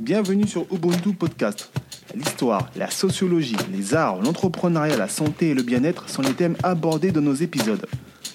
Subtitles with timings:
[0.00, 1.70] Bienvenue sur Ubuntu Podcast.
[2.14, 7.12] L'histoire, la sociologie, les arts, l'entrepreneuriat, la santé et le bien-être sont les thèmes abordés
[7.12, 7.84] dans nos épisodes.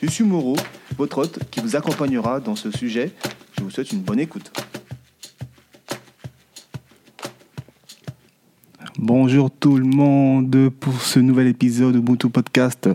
[0.04, 0.55] Je suis Moreau,
[0.96, 3.13] votre hôte qui vous accompagnera dans ce sujet.
[3.57, 4.51] Je vous souhaite une bonne écoute.
[9.00, 12.90] Bonjour tout le monde pour ce nouvel épisode Ubuntu Podcast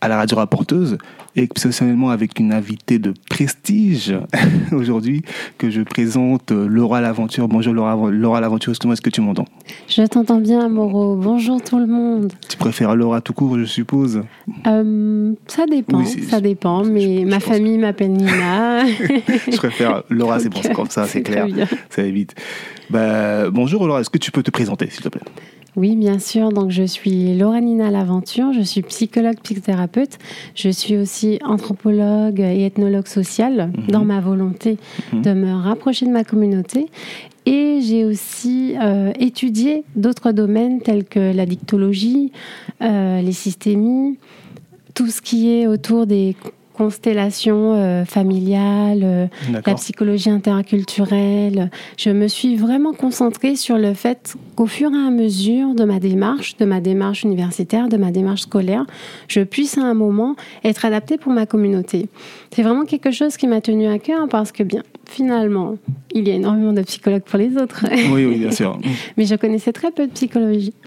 [0.00, 0.98] à la radio rapporteuse
[1.36, 4.14] exceptionnellement avec une invitée de prestige
[4.72, 5.22] aujourd'hui
[5.58, 7.46] que je présente euh, Laura L'Aventure.
[7.48, 9.44] Bonjour Laura, Laura L'Aventure, est-ce que tu m'entends?
[9.88, 12.32] Je t'entends bien Moreau, bonjour tout le monde.
[12.48, 14.22] Tu préfères Laura tout court je suppose?
[14.66, 18.86] Euh, Ça dépend, ça dépend, mais ma famille m'appelle Nina.
[18.86, 21.46] je préfère Laura, c'est comme ça, c'est clair,
[21.90, 22.34] ça évite.
[22.88, 25.22] Bah, bonjour Laura, est-ce que tu peux te présenter s'il te plaît?
[25.76, 26.48] Oui, bien sûr.
[26.48, 28.52] Donc, je suis Lauranina Laventure.
[28.54, 30.18] Je suis psychologue, psychothérapeute.
[30.54, 33.86] Je suis aussi anthropologue et ethnologue social mhm.
[33.88, 34.78] dans ma volonté
[35.12, 35.22] mhm.
[35.22, 36.86] de me rapprocher de ma communauté.
[37.44, 42.32] Et j'ai aussi euh, étudié d'autres domaines tels que la dictologie,
[42.82, 44.18] euh, les systémies,
[44.94, 46.34] tout ce qui est autour des
[46.76, 51.70] constellation euh, familiale, euh, la psychologie interculturelle.
[51.96, 55.98] Je me suis vraiment concentrée sur le fait qu'au fur et à mesure de ma
[55.98, 58.84] démarche, de ma démarche universitaire, de ma démarche scolaire,
[59.28, 62.08] je puisse à un moment être adaptée pour ma communauté.
[62.54, 65.76] C'est vraiment quelque chose qui m'a tenu à cœur parce que bien, finalement,
[66.14, 67.86] il y a énormément de psychologues pour les autres.
[68.12, 68.78] Oui, oui, bien sûr.
[69.16, 70.12] Mais je connaissais très peu de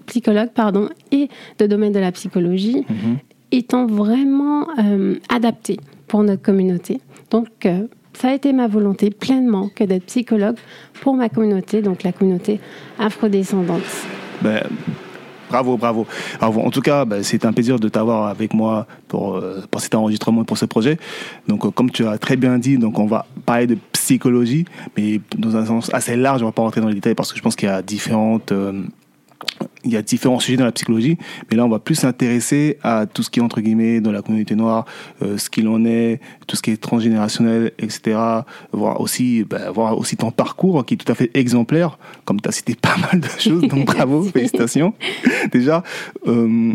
[0.05, 2.85] psychologues pardon, et de domaine de la psychologie.
[2.89, 3.17] Mhm
[3.51, 7.01] étant vraiment euh, adapté pour notre communauté.
[7.31, 10.57] Donc, euh, ça a été ma volonté pleinement que d'être psychologue
[11.01, 12.59] pour ma communauté, donc la communauté
[12.97, 13.81] afrodescendante.
[14.41, 14.61] Ben,
[15.49, 16.05] bravo, bravo.
[16.41, 19.95] en tout cas, ben, c'est un plaisir de t'avoir avec moi pour, euh, pour cet
[19.95, 20.97] enregistrement et pour ce projet.
[21.47, 24.65] Donc, comme tu as très bien dit, donc on va parler de psychologie,
[24.97, 26.41] mais dans un sens assez large.
[26.41, 28.51] On va pas rentrer dans les détails parce que je pense qu'il y a différentes
[29.85, 31.17] il y a différents sujets dans la psychologie,
[31.49, 34.21] mais là on va plus s'intéresser à tout ce qui est entre guillemets dans la
[34.21, 34.85] communauté noire,
[35.21, 38.17] euh, ce qu'il en est, tout ce qui est transgénérationnel, etc.
[38.71, 42.49] Voir aussi, ben, voir aussi ton parcours qui est tout à fait exemplaire, comme tu
[42.49, 44.93] as cité pas mal de choses, donc bravo, félicitations.
[45.51, 45.83] Déjà,
[46.27, 46.73] euh,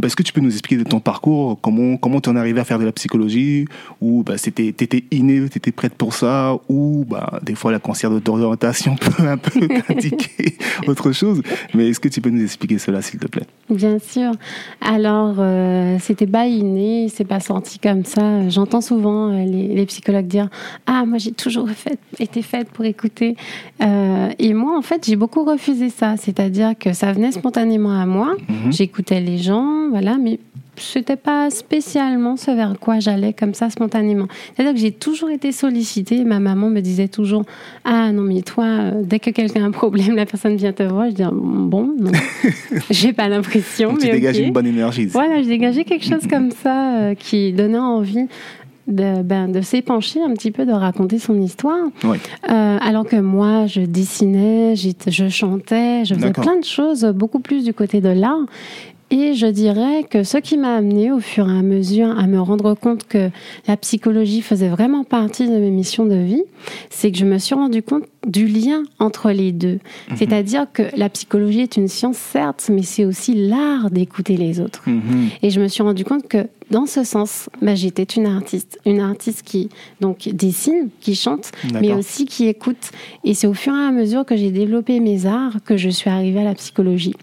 [0.00, 2.38] bah, est-ce que tu peux nous expliquer de ton parcours, comment comment tu en es
[2.38, 3.66] arrivé à faire de la psychologie,
[4.00, 8.10] ou bah, c'était t'étais inné, t'étais prête pour ça, ou bah des fois la cancer
[8.20, 11.42] d'orientation peut un peu indiquer autre chose.
[11.74, 13.46] Mais est-ce que tu peux nous expliquer cela, s'il te plaît?
[13.70, 14.32] Bien sûr.
[14.80, 18.48] Alors euh, c'était pas inné, c'est pas senti comme ça.
[18.48, 20.48] J'entends souvent euh, les, psychologues dire
[20.86, 23.36] ah moi j'ai toujours fait, été faite pour écouter.
[23.82, 28.04] Euh, et moi en fait j'ai beaucoup refusé ça, c'est-à-dire que ça venait spontanément à
[28.04, 28.34] moi.
[28.48, 28.72] Mhm.
[28.72, 30.38] J'écoutais les gens voilà, mais
[30.78, 34.26] c'était pas spécialement ce vers quoi j'allais comme ça spontanément.
[34.54, 36.24] C'est-à-dire que j'ai toujours été sollicitée.
[36.24, 37.44] Ma maman me disait toujours
[37.84, 40.82] Ah non, mais toi, euh, dès que quelqu'un a un problème, la personne vient te
[40.82, 41.08] voir.
[41.10, 42.12] Je dis Bon, non,
[42.90, 43.92] j'ai pas l'impression.
[43.92, 45.06] mais tu dégages une bonne énergie.
[45.06, 48.26] Voilà, je dégageais quelque chose comme ça euh, qui donnait envie
[48.86, 51.88] de, ben, de s'épancher un petit peu, de raconter son histoire.
[52.04, 57.64] Euh, alors que moi, je dessinais, je chantais, je faisais plein de choses, beaucoup plus
[57.64, 58.46] du côté de l'art.
[59.10, 62.40] Et je dirais que ce qui m'a amené au fur et à mesure à me
[62.40, 63.30] rendre compte que
[63.68, 66.42] la psychologie faisait vraiment partie de mes missions de vie,
[66.90, 69.78] c'est que je me suis rendu compte du lien entre les deux.
[70.10, 70.16] Mhm.
[70.16, 74.82] C'est-à-dire que la psychologie est une science, certes, mais c'est aussi l'art d'écouter les autres.
[74.86, 75.28] Mhm.
[75.40, 78.98] Et je me suis rendu compte que dans ce sens, bah, j'étais une artiste, une
[78.98, 79.68] artiste qui
[80.00, 82.90] donc dessine, qui chante, mais aussi qui écoute.
[83.22, 86.10] Et c'est au fur et à mesure que j'ai développé mes arts que je suis
[86.10, 87.14] arrivée à la psychologie.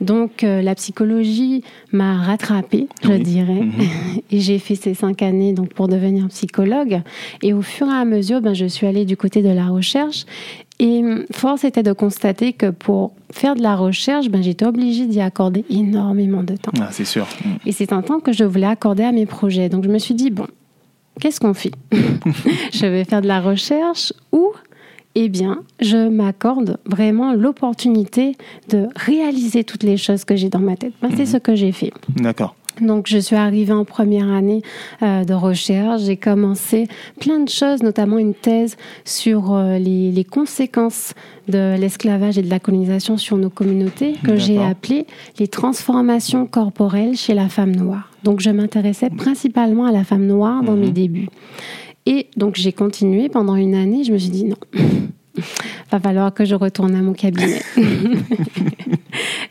[0.00, 1.62] Donc euh, la psychologie
[1.92, 3.72] m'a rattrapée, je dirais, mhm.
[4.30, 7.02] et j'ai fait ces cinq années donc pour devenir psychologue.
[7.42, 10.24] Et au fur et à mesure, ben, je suis allée du côté de la recherche.
[10.80, 15.06] Et hum, force était de constater que pour faire de la recherche, ben, j'étais obligée
[15.06, 16.72] d'y accorder énormément de temps.
[16.80, 17.26] Ah, c'est sûr.
[17.64, 19.68] Et c'est un temps que je voulais accorder à mes projets.
[19.68, 20.46] Donc je me suis dit, bon,
[21.20, 21.72] qu'est-ce qu'on fait?
[22.72, 24.50] Je vais faire de la recherche ou
[25.14, 28.36] eh bien, je m'accorde vraiment l'opportunité
[28.68, 30.92] de réaliser toutes les choses que j'ai dans ma tête.
[31.02, 31.26] Ben, c'est mhm.
[31.26, 31.92] ce que j'ai fait.
[32.16, 32.54] D'accord.
[32.80, 34.62] Donc, je suis arrivée en première année
[35.02, 36.02] euh, de recherche.
[36.02, 36.88] J'ai commencé
[37.20, 41.14] plein de choses, notamment une thèse sur euh, les, conséquences
[41.48, 45.06] de l'esclavage et de la colonisation sur nos communautés, que j'ai appelée
[45.38, 48.10] les transformations corporelles chez la femme noire.
[48.24, 50.92] Donc, je m'intéressais principalement à la femme noire dans mes mhm.
[50.92, 51.28] débuts.
[52.06, 54.04] Et donc j'ai continué pendant une année.
[54.04, 54.56] Je me suis dit non,
[55.90, 57.62] va falloir que je retourne à mon cabinet.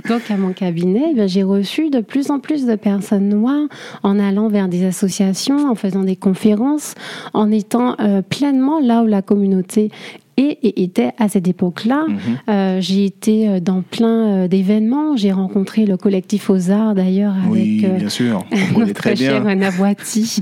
[0.07, 3.67] donc à mon cabinet, ben, j'ai reçu de plus en plus de personnes noires
[4.03, 6.95] en allant vers des associations, en faisant des conférences,
[7.33, 9.91] en étant euh, pleinement là où la communauté
[10.37, 12.05] et, était à cette époque-là.
[12.07, 12.17] Mhm.
[12.49, 15.15] Euh, j'ai été dans plein d'événements.
[15.15, 18.45] J'ai rencontré le collectif aux arts d'ailleurs avec oui, bien sûr.
[18.77, 20.39] notre très cher Navoati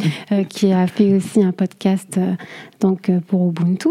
[0.49, 2.19] qui a fait aussi un podcast
[2.79, 3.89] donc pour Ubuntu.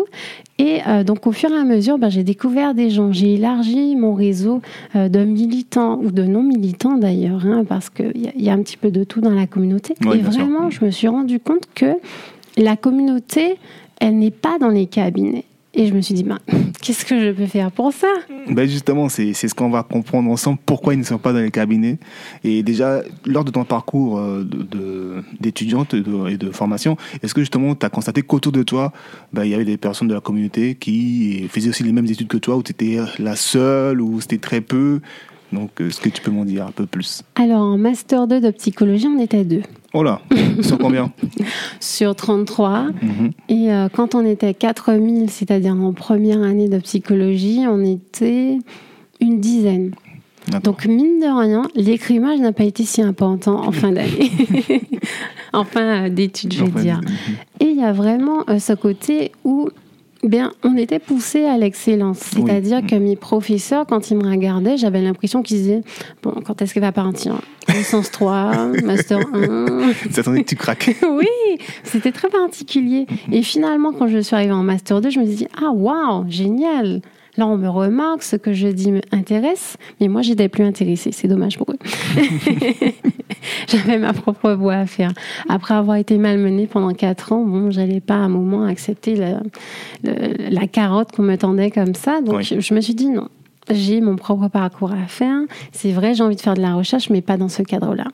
[0.59, 3.13] Et donc au fur et à mesure, ben, j'ai découvert des gens.
[3.13, 4.61] J'ai élargi mon réseau
[4.95, 8.77] de militants ou de non militants d'ailleurs, hein, parce qu'il y, y, a un petit
[8.77, 9.95] peu de tout dans la communauté.
[10.13, 11.97] et vraiment, je me suis rendu compte que
[12.57, 13.57] la communauté,
[14.01, 15.45] elle n'est pas dans les cabinets.
[15.73, 16.39] Et je me suis dit, ben,
[16.83, 18.09] qu'est-ce que je peux faire pour ça?
[18.49, 21.51] Ben Justement, c'est ce qu'on va comprendre ensemble, pourquoi ils ne sont pas dans les
[21.51, 21.99] cabinets.
[22.43, 24.45] Et déjà, lors de ton parcours euh,
[25.39, 28.93] d'étudiante et de formation, est-ce que justement, tu as constaté qu'autour de toi,
[29.33, 32.29] ben, il y avait des personnes de la communauté qui faisaient aussi les mêmes études
[32.29, 35.01] que toi, où tu étais la seule, ou c'était très peu?
[35.53, 37.23] Donc, est-ce que tu peux m'en dire un peu plus?
[37.35, 39.63] Alors, en Master 2 de psychologie, on était deux.
[39.93, 40.21] Oh là
[40.63, 41.13] Sur combien?
[41.81, 42.87] Sur 33.
[43.03, 43.31] Mhm.
[43.49, 48.59] Et euh, quand on était 4000, c'est-à-dire en première année de psychologie, on était
[49.21, 49.93] une dizaine.
[50.65, 54.33] Donc, mine de rien, l'écrimage n'a pas été si important en fin d'année.
[55.53, 57.01] en fin d'études, je veux dire.
[57.61, 59.69] Et il y a vraiment euh, ce côté où
[60.23, 62.19] Bien, on était poussé à l'excellence.
[62.19, 65.81] C'est-à-dire que mes professeurs, quand ils me regardaient, j'avais l'impression qu'ils disaient
[66.23, 67.41] Bon, quand est-ce qu'elle va partir?
[67.69, 69.93] Licence 3, Master 1.
[70.11, 70.95] S'attendait que tu craques.
[71.11, 73.07] oui, c'était très particulier.
[73.33, 76.27] Et finalement, quand je suis arrivée en Master 2, je me suis dit Ah, waouh,
[76.29, 77.01] génial
[77.41, 81.11] Là, on me remarque, ce que je dis m'intéresse, mais moi, j'étais plus intéressée.
[81.11, 81.79] C'est dommage pour eux.
[83.67, 85.15] J'avais ma propre voie à faire.
[85.49, 89.41] Après avoir été malmenée pendant quatre ans, bon, j'allais pas à un moment accepter la,
[90.03, 92.21] la carotte qu'on me tendait comme ça.
[92.21, 93.29] Donc, je me suis dit non,
[93.73, 95.41] j'ai mon propre parcours à faire.
[95.73, 98.05] C'est vrai, j'ai envie de faire de la recherche, mais pas dans ce cadre-là.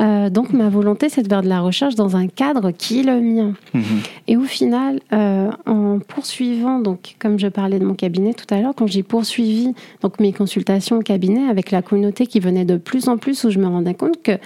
[0.00, 3.02] Euh, donc, ma volonté, c'est de faire de la recherche dans un cadre qui est
[3.02, 3.54] le mien.
[3.74, 3.82] Mhm.
[4.28, 8.60] Et au final, euh, en poursuivant, donc, comme je parlais de mon cabinet tout à
[8.60, 12.76] l'heure, quand j'ai poursuivi donc, mes consultations au cabinet avec la communauté qui venait de
[12.76, 14.38] plus en plus, où je me rendais compte que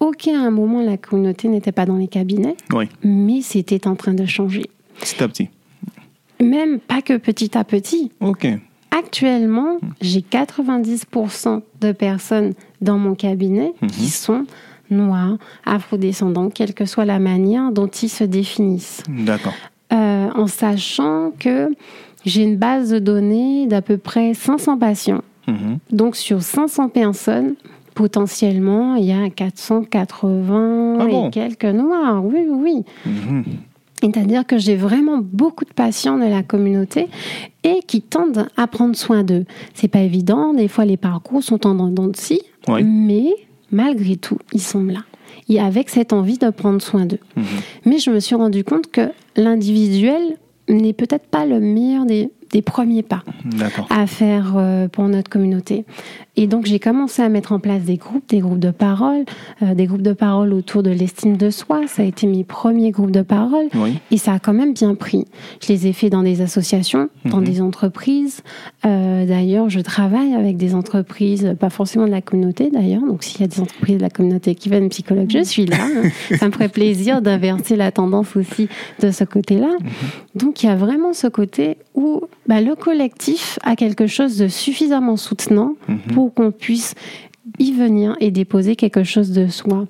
[0.00, 2.54] Ok, à un moment, la communauté n'était pas dans les cabinets,
[3.02, 4.66] mais c'était en train de changer.
[5.00, 5.48] Petit à petit.
[6.40, 8.12] Même pas que petit à petit.
[8.20, 8.46] Ok.
[8.90, 14.08] Actuellement, j'ai 90% de personnes dans mon cabinet qui mhm.
[14.08, 14.44] sont
[14.90, 15.36] noirs,
[15.66, 19.02] afrodescendants, quelle que soit la manière dont ils se définissent.
[19.08, 19.54] D'accord.
[19.92, 21.68] Euh, en sachant que
[22.24, 25.22] j'ai une base de données d'à peu près 500 patients.
[25.46, 25.78] Mhm.
[25.90, 27.54] Donc sur 500 personnes,
[27.94, 32.24] potentiellement, il y a 480 ah et quelques noirs.
[32.24, 32.84] Oui, oui.
[34.00, 37.08] C'est-à-dire que j'ai vraiment beaucoup de patients de la communauté
[37.64, 39.44] et qui tendent à prendre soin d'eux.
[39.74, 43.34] C'est pas évident, des fois les parcours sont en dents de scie, mais
[43.70, 45.00] malgré tout, ils sont là.
[45.48, 47.20] Et avec cette envie de prendre soin d'eux.
[47.36, 47.44] Mhm.
[47.86, 50.36] Mais je me suis rendu compte que l'individuel
[50.68, 53.22] n'est peut-être pas le meilleur des, des premiers pas
[53.90, 55.84] à faire euh, pour notre communauté.
[56.36, 59.24] Et donc j'ai commencé à mettre en place des groupes, des groupes de parole,
[59.62, 61.82] euh, des groupes de parole autour de l'estime de soi.
[61.88, 63.66] Ça a été mes premiers groupes de parole
[64.10, 65.26] et ça a quand même bien pris.
[65.60, 67.44] Je les ai faits dans des associations, dans mhm.
[67.44, 68.42] des entreprises.
[68.86, 73.02] Euh, d'ailleurs, je travaille avec des entreprises, pas forcément de la communauté d'ailleurs.
[73.02, 75.78] Donc s'il y a des entreprises de la communauté qui veulent psychologue, je suis là.
[76.38, 78.68] ça me ferait plaisir d'inverser la tendance aussi
[79.00, 79.72] de ce côté-là.
[79.80, 79.88] Mhm.
[80.36, 84.48] Donc il y a vraiment ce côté où bah, le collectif a quelque chose de
[84.48, 85.98] suffisamment soutenant mhm.
[86.14, 86.94] pour qu'on puisse
[87.58, 89.86] y venir et déposer quelque chose de soi.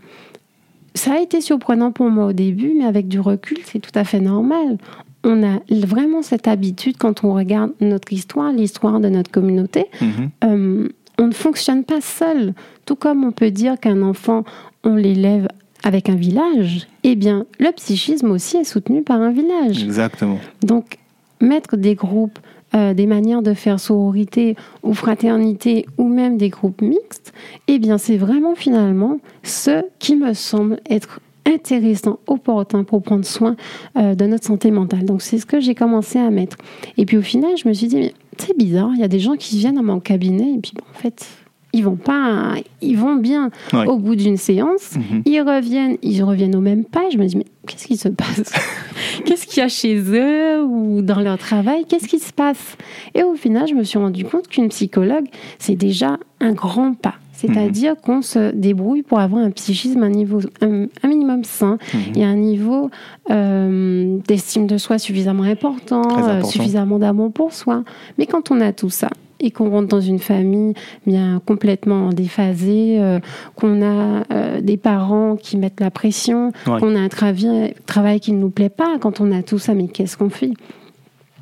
[0.94, 4.04] Ça a été surprenant pour moi au début, mais avec du recul, c'est tout à
[4.04, 4.78] fait normal.
[5.22, 9.86] On a vraiment cette habitude quand on regarde notre histoire, l'histoire de notre communauté.
[10.00, 10.30] Mhm.
[10.44, 10.88] Euh,
[11.18, 12.54] on ne fonctionne pas seul.
[12.86, 14.44] Tout comme on peut dire qu'un enfant,
[14.84, 15.48] on l'élève
[15.84, 19.82] avec un village, eh bien, le psychisme aussi est soutenu par un village.
[19.82, 20.38] Exactement.
[20.62, 20.98] Donc,
[21.40, 22.38] mettre des groupes,
[22.74, 27.32] euh, des manières de faire sororité ou fraternité ou même des groupes mixtes,
[27.66, 33.56] eh bien c'est vraiment finalement ce qui me semble être intéressant, opportun pour prendre soin
[33.96, 35.04] euh, de notre santé mentale.
[35.04, 36.56] Donc c'est ce que j'ai commencé à mettre.
[36.96, 39.36] Et puis au final, je me suis dit, c'est bizarre, il y a des gens
[39.36, 41.26] qui viennent à mon cabinet et puis en fait,
[41.72, 43.50] ils vont pas, ils vont bien
[43.86, 45.22] au bout d'une séance, mhm.
[45.26, 47.10] ils reviennent, ils reviennent au même pas.
[47.12, 48.52] je me dis mais qu'est-ce qui se passe?
[49.24, 51.84] Qu'est-ce qu'il y a chez eux ou dans leur travail?
[51.86, 52.76] Qu'est-ce qui se passe?
[53.14, 55.26] Et au final, je me suis rendu compte qu'une psychologue,
[55.58, 57.14] c'est déjà un grand pas.
[57.32, 58.00] C'est-à-dire mhm.
[58.02, 62.00] qu'on se débrouille pour avoir un psychisme à un, niveau, un, minimum sain mhm.
[62.16, 62.90] et un niveau
[63.30, 67.84] euh, d'estime de soi suffisamment important, euh, suffisamment d'amour pour soi.
[68.18, 69.10] Mais quand on a tout ça,
[69.40, 70.74] et qu'on rentre dans une famille
[71.06, 73.20] bien complètement déphasée, euh,
[73.56, 78.32] qu'on a euh, des parents qui mettent la pression, qu'on a un travail, travail qui
[78.32, 80.52] ne nous plaît pas, quand on a tout ça, mais qu'est-ce qu'on fait?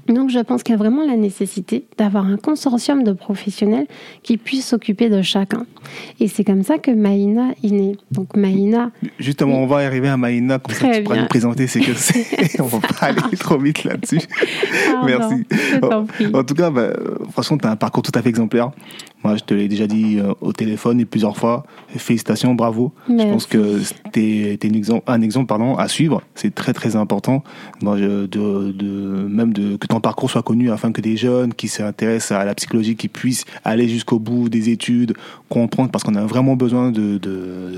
[0.08, 3.86] Donc je pense qu'il y a vraiment la nécessité d'avoir un consortium de professionnels
[4.22, 5.66] qui puissent s'occuper de chacun.
[6.20, 7.96] Et c'est comme ça que Maïna est née.
[8.10, 8.90] Donc Maïna...
[9.18, 12.60] Justement, on va arriver à Maïna, comme ça tu pourras nous présenter ce que c'est.
[12.60, 14.20] on va pas aller trop vite là-dessus.
[15.04, 15.46] Merci.
[16.32, 16.92] En, tout cas, bah,
[17.32, 18.70] franchement, tu as un parcours tout à fait exemplaire.
[19.26, 21.64] Moi, je te l'ai déjà dit euh, au téléphone et plusieurs fois.
[21.88, 22.92] Félicitations, bravo.
[23.09, 23.80] Je pense que
[24.12, 24.59] tu es,
[25.09, 26.23] un exemple pardon, à suivre.
[26.37, 27.42] C'est très, très important.
[27.83, 31.66] Moi, de, de, même de, que ton parcours soit connu afin que des jeunes qui
[31.66, 35.14] s'intéressent à la psychologie, qui puissent aller jusqu'au bout des études,
[35.49, 37.18] comprendre, parce qu'on a vraiment besoin de,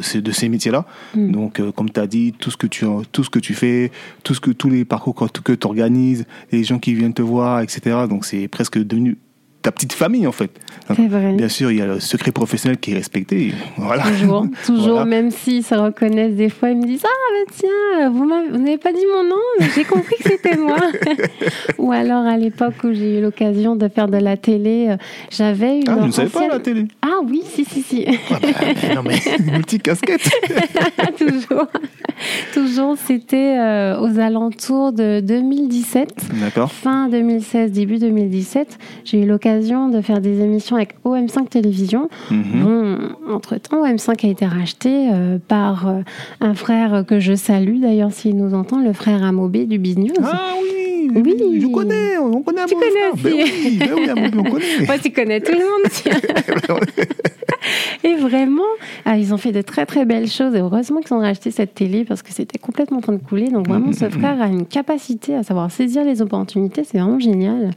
[0.02, 0.84] ces métiers-là.
[1.14, 1.32] Mm.
[1.32, 3.90] Donc, euh, comme tu as dit, tout ce que tu, tout ce que tu fais,
[4.22, 7.62] tout ce que, tous les parcours que tu organises, les gens qui viennent te voir,
[7.62, 8.04] etc.
[8.06, 9.16] Donc, c'est presque devenu
[9.68, 10.50] ta petite famille en fait.
[10.88, 11.34] vrai.
[11.34, 13.52] Bien sûr, il y a le secret professionnel qui est respecté.
[13.76, 14.04] Voilà.
[14.04, 18.58] Toujours, toujours même s'ils se reconnaissent des fois, ils me disent Ah, ben tiens, vous
[18.58, 20.78] n'avez pas dit mon nom, mais j'ai compris que c'était moi.
[21.78, 24.96] Ou alors à l'époque où j'ai eu l'occasion de faire de la télé, euh,
[25.30, 25.88] j'avais une.
[25.88, 26.86] Ah, vous ne savez pas la télé?
[27.02, 28.06] Ah oui, si, si, si.
[28.30, 29.20] Ah, ben, non, mais
[29.52, 30.30] multi-casquette.
[31.18, 31.66] toujours.
[32.54, 36.14] Toujours, c'était euh, aux alentours de 2017.
[36.40, 36.72] D'accord.
[36.72, 38.78] Fin 2016, début 2017.
[39.04, 42.08] J'ai eu l'occasion de faire des émissions avec OM5 Télévision.
[42.30, 42.62] Mhm.
[42.62, 42.98] Bon,
[43.34, 46.00] entre-temps, OM5 a été racheté euh, par euh,
[46.40, 50.16] un frère que je salue, d'ailleurs, s'il nous entend, le frère Amobé du Business.
[50.22, 53.22] Ah oui, oui, je connais, on connaît Tu connais aussi.
[53.22, 54.64] Ben oui, ben oui on connaît.
[54.86, 56.68] Moi, tu connais tout le monde.
[58.04, 58.62] et vraiment,
[59.04, 60.54] ah, ils ont fait de très très belles choses.
[60.54, 63.48] Et heureusement qu'ils ont racheté cette télé parce que c'était complètement en train de couler.
[63.48, 66.84] Donc vraiment, ce frère a une capacité à savoir saisir les opportunités.
[66.84, 67.70] C'est vraiment génial.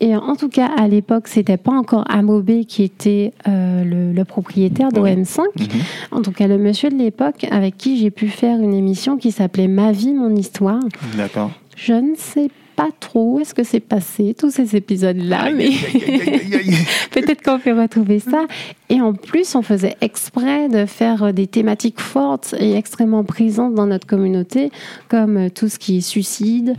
[0.00, 4.88] Et en tout cas, à l'époque, c'était pas encore Amobé qui était euh, le, propriétaire
[4.88, 5.40] d'OM5.
[5.58, 5.68] Mhm.
[6.10, 9.32] En tout cas, le monsieur de l'époque avec qui j'ai pu faire une émission qui
[9.32, 10.80] s'appelait Ma vie, mon histoire.
[11.16, 11.50] D'accord.
[11.76, 15.70] Je ne sais pas trop où est-ce que c'est passé, tous ces épisodes-là, mais
[17.10, 18.46] peut-être qu'on peut retrouver ça.
[18.88, 23.86] Et en plus, on faisait exprès de faire des thématiques fortes et extrêmement présentes dans
[23.86, 24.70] notre communauté,
[25.08, 26.74] comme tout ce qui est suicide,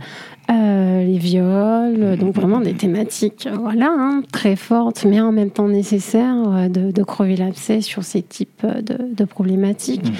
[0.50, 5.68] euh, les viols, donc vraiment des thématiques voilà, hein, très fortes, mais en même temps
[5.68, 10.04] nécessaires euh, de, de crever l'abcès sur ces types de, de problématiques.
[10.04, 10.14] Mhm.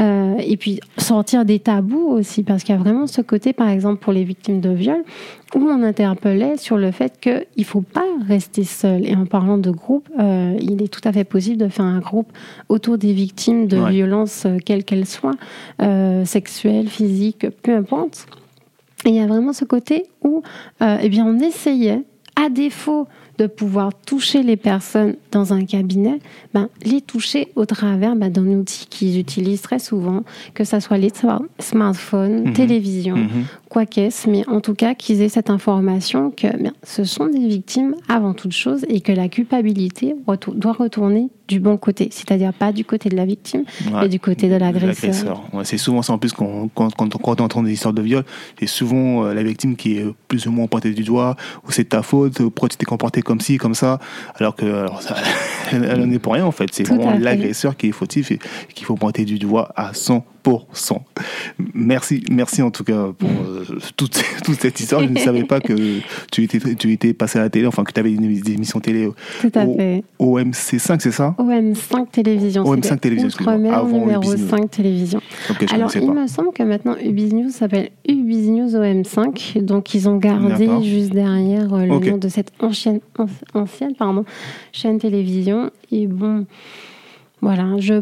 [0.00, 3.68] Euh, et puis sortir des tabous aussi, parce qu'il y a vraiment ce côté, par
[3.68, 5.02] exemple, pour les victimes de viol,
[5.54, 9.06] où on interpellait sur le fait qu'il ne faut pas rester seul.
[9.06, 12.00] Et en parlant de groupe, euh, il est tout à fait possible de faire un
[12.00, 12.32] groupe
[12.68, 15.36] autour des victimes de violences, quelles qu'elles soient,
[15.80, 18.26] euh, sexuelles, physiques, peu importe.
[19.04, 20.42] Et il y a vraiment ce côté où
[20.82, 22.02] euh, eh bien, on essayait,
[22.36, 23.06] à défaut
[23.38, 26.18] de pouvoir toucher les personnes dans un cabinet,
[26.54, 30.22] ben, les toucher au travers ben, d'un outil qu'ils utilisent très souvent,
[30.54, 31.10] que ce soit les
[31.58, 32.52] smartphones, mhm.
[32.52, 33.44] télévision, mhm.
[33.68, 37.46] quoi qu'est-ce, mais en tout cas qu'ils aient cette information que bien, ce sont des
[37.46, 40.14] victimes avant toute chose et que la culpabilité
[40.54, 44.48] doit retourner du bon côté, c'est-à-dire pas du côté de la victime, mais du côté
[44.48, 45.42] de l'agresseur.
[45.64, 48.24] c'est souvent ça en plus quand, quand, quand, on entend des histoires de viol,
[48.58, 51.90] c'est souvent euh, la victime qui est plus ou moins pointée du doigt, ou c'est
[51.90, 53.98] ta faute, pourquoi tu t'es comporté comme ci, comme ça,
[54.36, 55.16] alors que alors ça,
[55.72, 58.38] elle n'en est pour rien en fait, c'est vraiment l'agresseur qui est fautif et
[58.74, 60.24] qu'il faut pointer du doigt à 100
[61.74, 63.64] Merci, merci en tout cas pour euh,
[63.96, 65.02] toute, toute, cette histoire.
[65.02, 67.92] Je ne savais pas que tu étais, tu étais passé à la télé, enfin que
[67.92, 69.08] tu avais une, émission télé
[69.40, 70.04] Tout à fait.
[70.18, 71.34] OMC5, c'est ça?
[71.42, 72.64] OM5 Télévision.
[72.64, 73.82] OM5 Télévision, excusez-moi.
[73.84, 75.20] numéro 5 Télévision.
[75.72, 79.60] Alors, il me semble que maintenant Ubiz News s'appelle Ubiz News OM5.
[79.62, 83.00] Donc, ils ont gardé juste derrière euh, le nom de cette ancienne,
[83.54, 84.24] ancienne pardon,
[84.72, 85.70] chaîne télévision.
[85.90, 86.46] Et bon.
[87.42, 87.94] Voilà, je,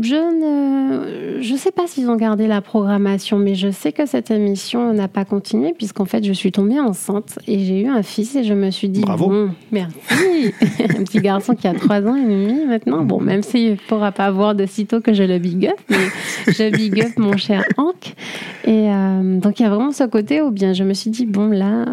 [0.00, 4.30] je ne je sais pas s'ils ont gardé la programmation, mais je sais que cette
[4.30, 8.36] émission n'a pas continué puisqu'en fait je suis tombée enceinte et j'ai eu un fils
[8.36, 9.28] et je me suis dit Bravo.
[9.28, 9.94] bon merci.
[10.80, 13.04] Un petit garçon qui a trois ans et demi maintenant.
[13.04, 15.96] Bon même s'il ne pourra pas voir de sitôt que je le big up mais
[16.46, 18.14] je big up mon cher Hank.
[18.64, 21.26] Et euh, donc il y a vraiment ce côté où bien je me suis dit
[21.26, 21.84] bon là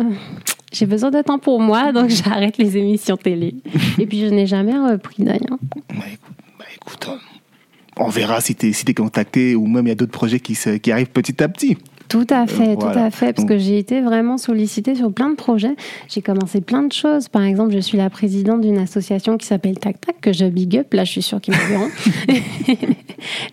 [0.72, 3.56] j'ai besoin de temps pour moi donc j'arrête les émissions télé.
[4.00, 5.58] Et puis je n'ai jamais repris d'ailleurs.
[5.89, 6.36] Écoute,
[8.00, 10.39] on verra si tu es, si es contacté ou même il y a d'autres projets
[10.39, 11.77] qui, qui arrivent petit à petit.
[12.10, 15.29] Tout à euh, fait, tout à fait, parce que j'ai été vraiment sollicitée sur plein
[15.29, 15.75] de projets.
[16.07, 17.27] J'ai commencé plein de choses.
[17.27, 20.77] Par exemple, je suis la présidente d'une association qui s'appelle Tac Tac, que je big
[20.77, 20.93] up.
[20.93, 21.89] Là, je suis sûre qu'ils me verront.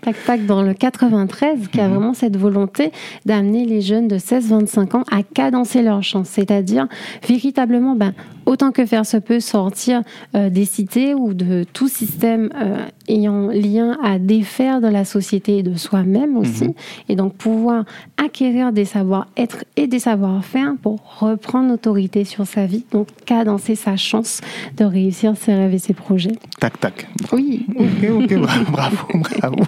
[0.03, 1.95] Tac Tac dans le 93, qui a mhm.
[1.95, 2.93] vraiment cette volonté
[3.27, 6.87] d'amener les jeunes de 16-25 ans à cadencer leur chance, c'est-à-dire
[7.27, 8.15] véritablement ben,
[8.47, 10.03] autant que faire se peut sortir
[10.35, 12.77] euh, des cités ou de tout système euh,
[13.09, 16.75] ayant lien à défaire de la société et de soi-même aussi, mhm.
[17.09, 17.85] et donc pouvoir
[18.17, 23.97] acquérir des savoir-être et des savoir-faire pour reprendre autorité sur sa vie, donc cadencer sa
[23.97, 24.41] chance
[24.77, 26.37] de réussir ses rêves et ses projets.
[26.61, 27.07] Tac, tac.
[27.33, 27.67] Oui.
[27.77, 28.35] Ok, ok,
[28.71, 29.65] bravo, bravo.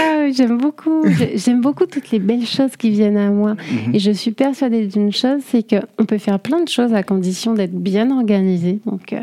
[0.00, 3.54] Ah, j'aime beaucoup, j'aime beaucoup toutes les belles choses qui viennent à moi.
[3.54, 3.94] Mhm.
[3.94, 7.54] Et je suis persuadée d'une chose, c'est qu'on peut faire plein de choses à condition
[7.54, 8.80] d'être bien organisé.
[8.86, 9.20] Donc, euh,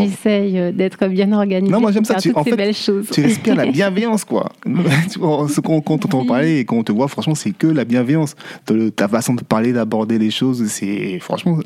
[0.00, 1.72] j'essaye euh, d'être bien organisé.
[1.72, 2.14] Non, moi j'aime ça.
[2.14, 3.08] Tu, en fait, belles choses.
[3.10, 4.52] tu respires la bienveillance, quoi.
[5.08, 8.34] Ce qu'on entend parler et qu'on te voit, franchement, c'est que la bienveillance.
[8.96, 11.58] Ta façon de parler, d'aborder les choses, c'est franchement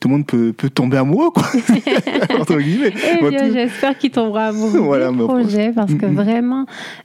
[0.00, 1.42] tout le monde peut, peut tomber amoureux, quoi.
[2.40, 2.92] Entre guillemets.
[3.20, 6.64] Eh bien, j'espère qu'il tombera amoureux voilà, du projet, parce que vraiment,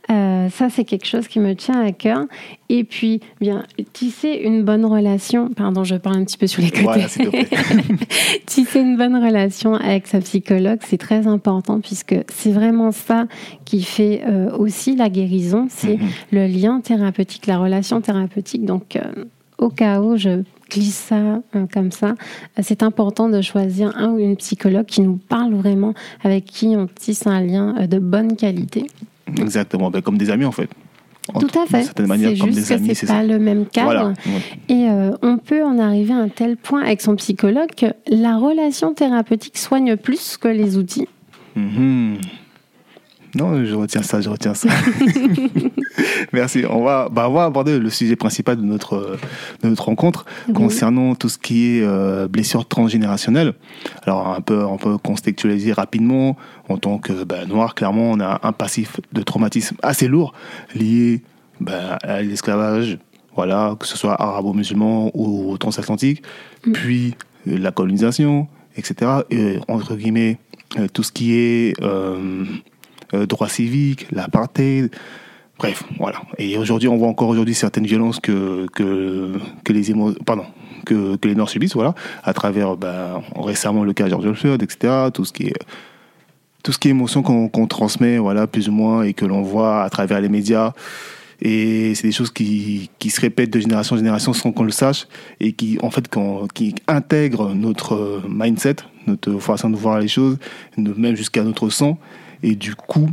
[0.10, 2.24] euh, ça, c'est quelque chose qui me tient à cœur.
[2.70, 6.72] Et puis, bien, tisser une bonne relation, pardon, je parle un petit peu sur les
[6.72, 6.84] côtés.
[6.84, 7.08] Voilà,
[8.46, 13.26] tisser une bonne relation avec sa psychologue, c'est très important, puisque c'est vraiment ça
[13.66, 16.32] qui fait euh, aussi la guérison, c'est mm-hmm.
[16.32, 18.64] le lien thérapeutique, la relation thérapeutique.
[18.64, 19.02] Donc, euh,
[19.58, 21.16] au cas où je glisse ça
[21.56, 25.54] euh, comme ça, euh, c'est important de choisir un ou une psychologue qui nous parle
[25.54, 25.94] vraiment,
[26.24, 28.88] avec qui on tisse un lien euh, de bonne qualité.
[29.40, 30.70] Exactement, ben, comme des amis en fait.
[31.40, 31.84] Tout à fait.
[31.84, 34.14] C'est juste que c'est pas le même cadre.
[34.70, 34.88] Et
[35.24, 39.58] on peut en arriver à un tel point avec son psychologue que la relation thérapeutique
[39.58, 41.08] soigne plus que les outils.
[41.58, 42.18] Mm-hmm.
[43.36, 44.70] Non, je retiens ça, je retiens ça.
[46.34, 46.64] Merci.
[46.70, 49.18] On va, bah, on va aborder le sujet principal de notre,
[49.62, 53.54] de notre rencontre concernant tout ce qui est euh, blessure transgénérationnelle.
[54.04, 56.38] Alors, un peu, on peut contextualiser rapidement.
[56.70, 60.34] En tant que bah, noir, clairement, on a un passif de traumatisme assez lourd
[60.74, 61.22] lié
[61.60, 62.98] bah, à l'esclavage,
[63.36, 66.24] voilà, que ce soit arabo-musulman ou transatlantique,
[66.66, 66.72] mm.
[66.72, 67.16] puis
[67.48, 69.12] euh, la colonisation, etc.
[69.30, 70.38] Et, entre guillemets,
[70.80, 72.44] euh, tout ce qui est euh,
[73.14, 74.90] droits civiques, l'apartheid.
[75.58, 76.22] Bref, voilà.
[76.38, 79.34] Et aujourd'hui, on voit encore aujourd'hui certaines violences que, que,
[79.64, 79.94] que les
[80.26, 80.46] pardon,
[80.86, 85.10] que, les Noirs subissent, voilà, à travers ben, récemment le cas George Floyd, etc.
[85.14, 85.60] Tout ce qui est
[86.64, 89.84] tout ce qui est émotion qu'on transmet, voilà, plus ou moins, et que l'on voit
[89.84, 90.74] à travers les médias.
[91.40, 94.72] Et c'est des choses qui, qui, se répètent de génération en génération sans qu'on le
[94.72, 95.06] sache,
[95.40, 96.10] et qui, en fait,
[96.56, 100.40] qui intègrent notre mindset, notre façon de voir les choses,
[100.76, 102.00] même jusqu'à notre sang.
[102.46, 103.10] Et du coup,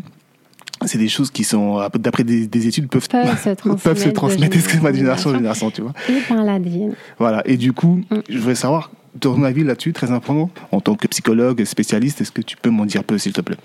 [0.85, 4.57] c'est des choses qui sont, d'après des, études, peuvent, peuvent se transmettre, peuvent se transmettre
[4.57, 5.95] de génération en génération, tu vois.
[6.11, 6.95] Et par l'ADN.
[7.19, 7.43] Voilà.
[7.47, 8.17] Et du coup, mm.
[8.29, 8.91] je voudrais savoir
[9.21, 10.51] ton avis là-dessus, très important.
[10.71, 13.57] En tant que psychologue, spécialiste, est-ce que tu peux m'en dire peu, s'il te plaît?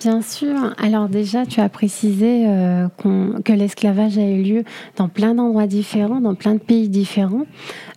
[0.00, 0.74] Bien sûr.
[0.78, 2.86] Alors déjà, tu as précisé euh,
[3.44, 4.64] que l'esclavage a eu lieu
[4.96, 7.46] dans plein d'endroits différents, dans plein de pays différents,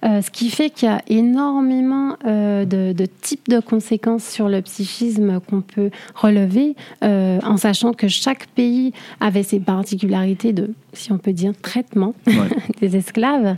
[0.03, 4.49] euh, ce qui fait qu'il y a énormément euh, de, de, types de conséquences sur
[4.49, 11.12] le psychisme qu'on peut relever, en sachant que chaque pays avait ses particularités de, si
[11.12, 12.13] on peut dire, traitement
[12.82, 13.56] des esclaves,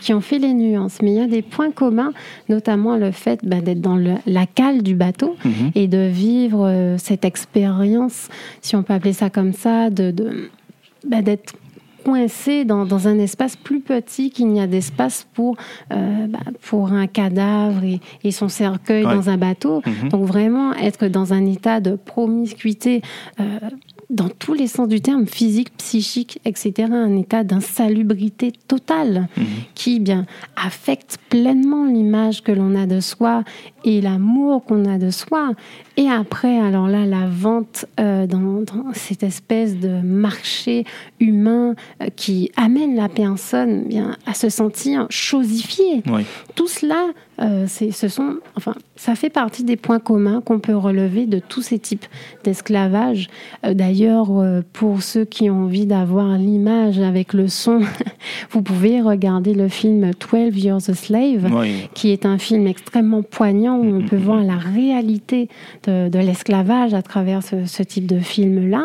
[0.00, 0.98] qui ont fait les nuances.
[1.02, 2.12] Mais il y a des points communs,
[2.48, 5.72] notamment le fait ben, d'être dans la cale du bateau mm-hmm.
[5.74, 8.28] et de vivre cette expérience
[8.60, 10.50] si on peut appeler ça comme ça, de,
[11.06, 11.54] bah, d'être
[12.04, 15.56] coincé dans, un espace plus petit qu'il n'y a d'espace pour,
[15.92, 17.82] euh, bah, pour un cadavre
[18.22, 19.80] et, son cercueil dans un bateau.
[19.80, 20.08] Mm-hmm.
[20.08, 23.02] Donc vraiment être dans un état de promiscuité
[23.38, 23.58] euh,
[24.10, 29.44] dans tous les sens du terme, physique, psychique, etc., un état d'insalubrité totale mhm.
[29.74, 33.44] qui bien affecte pleinement l'image que l'on a de soi
[33.84, 35.52] et l'amour qu'on a de soi.
[35.96, 40.84] Et après, alors là, la vente euh, dans, cette espèce de marché
[41.20, 46.02] humain euh, qui amène la personne bien à se sentir chosifiée.
[46.54, 47.06] Tout cela
[47.40, 51.62] euh, ce sont, enfin, ça fait partie des points communs qu'on peut relever de tous
[51.62, 52.04] ces types
[52.44, 53.28] d'esclavage.
[53.64, 57.80] Euh, d'ailleurs, euh, pour ceux qui ont envie d'avoir l'image avec le son,
[58.50, 61.50] vous pouvez regarder le film 12 Years a Slave,
[61.94, 64.20] qui est un film extrêmement poignant où on peut mm-hmm.
[64.20, 65.48] voir la réalité
[65.84, 68.84] de, l'esclavage à travers ce, ce type de film-là.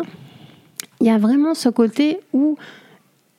[1.00, 2.56] Il y a vraiment ce côté où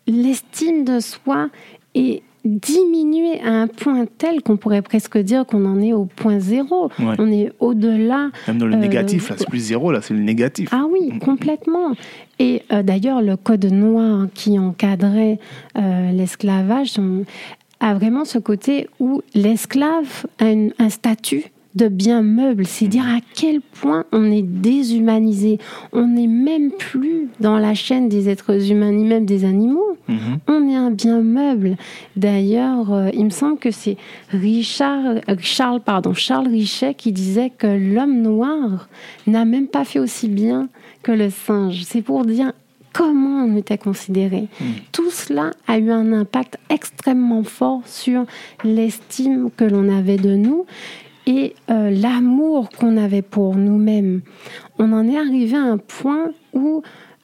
[0.05, 1.49] l'estime de soi
[1.95, 6.39] est diminuer à un point tel qu'on pourrait presque dire qu'on en est au point
[6.39, 6.89] zéro.
[6.99, 8.29] On est au-delà.
[8.47, 10.69] Même dans le négatif, là, c'est plus zéro, là, c'est le négatif.
[10.71, 11.93] Ah oui, complètement.
[12.39, 15.39] Et euh, d'ailleurs, le code noir qui encadrait
[15.77, 16.95] euh, l'esclavage
[17.79, 21.45] a vraiment ce côté où l'esclave a un statut
[21.77, 22.65] de biens meubles.
[22.65, 25.59] C'est dire à quel point on est déshumanisé.
[25.93, 29.97] On n'est même plus dans la chaîne des êtres humains, ni même des animaux.
[30.09, 30.39] Mhm.
[30.47, 31.77] On est un bien meuble.
[32.15, 33.97] D'ailleurs, euh, il me semble que c'est
[34.29, 38.89] Richard, euh, Charles, pardon, Charles Richet qui disait que l'homme noir
[39.27, 40.69] n'a même pas fait aussi bien
[41.03, 41.83] que le singe.
[41.83, 42.51] C'est pour dire
[42.93, 44.47] comment on était considéré.
[44.59, 44.65] Hmm.
[44.91, 48.25] Tout cela a eu un impact extrêmement fort sur
[48.63, 50.65] l'estime que l'on avait de nous
[51.27, 54.21] et euh, l'amour qu'on avait pour nous-mêmes.
[54.79, 56.81] On en est arrivé à un point où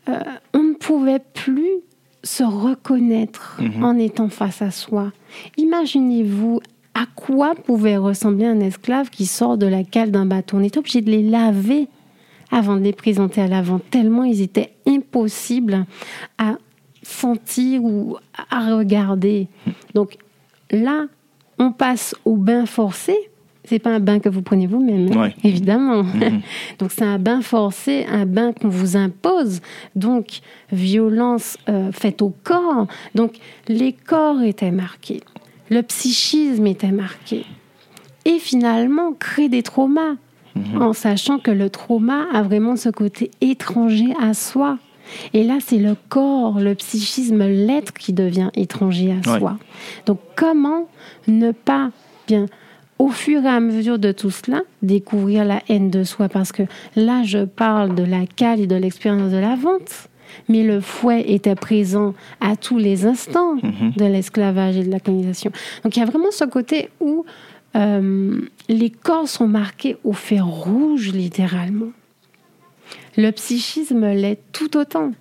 [0.09, 0.19] euh,
[0.53, 1.79] on ne pouvait plus
[2.21, 3.83] se reconnaître hmm.
[3.83, 5.11] en étant face à soi.
[5.57, 6.59] Imaginez-vous
[6.93, 10.57] à quoi pouvait ressembler un esclave qui sort de la cale d'un bateau.
[10.57, 11.87] On est obligé de les laver
[12.51, 15.87] avant de les présenter à l'avant, tellement ils étaient impossibles
[16.37, 16.57] à
[17.01, 18.17] sentir ou
[18.51, 19.47] à regarder.
[19.95, 20.17] Donc
[20.69, 21.07] là,
[21.57, 23.17] on passe au bain forcé.
[23.65, 25.09] C'est pas un bain que vous prenez vous-même,
[25.43, 26.03] évidemment.
[26.03, 26.41] Mhm.
[26.79, 29.61] Donc c'est un bain forcé, un bain qu'on vous impose.
[29.95, 32.87] Donc violence euh, faite au corps.
[33.15, 35.21] Donc les corps étaient marqués,
[35.69, 37.45] le psychisme était marqué.
[38.25, 40.15] Et finalement, créer des traumas.
[40.55, 40.83] Mhm.
[40.83, 44.77] en sachant que le trauma a vraiment ce côté étranger à soi.
[45.33, 49.57] Et là, c'est le corps, le psychisme, l'être qui devient étranger à soi.
[50.05, 50.87] Donc, comment
[51.27, 51.91] ne pas,
[52.27, 52.45] bien,
[52.99, 56.63] au fur et à mesure de tout cela, découvrir la haine de soi Parce que
[56.95, 60.09] là, je parle de la cale et de l'expérience de la vente.
[60.49, 63.93] Mais le fouet était présent à tous les instants mhm.
[63.95, 65.51] de l'esclavage et de la colonisation.
[65.83, 67.23] Donc il y a vraiment ce côté où
[67.75, 71.91] euh, les corps sont marqués au fer rouge, littéralement.
[73.15, 75.11] Le psychisme l'est tout autant.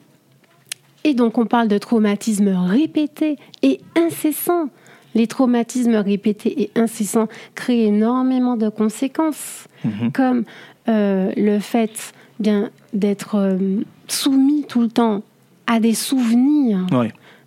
[1.05, 4.69] Et donc on parle de traumatisme répété et incessant.
[5.15, 10.13] Les traumatismes répétés et incessants créent énormément de conséquences, mhm.
[10.13, 10.45] comme
[10.89, 15.23] euh, le fait bien d'être euh, soumis tout le temps
[15.67, 16.87] à des souvenirs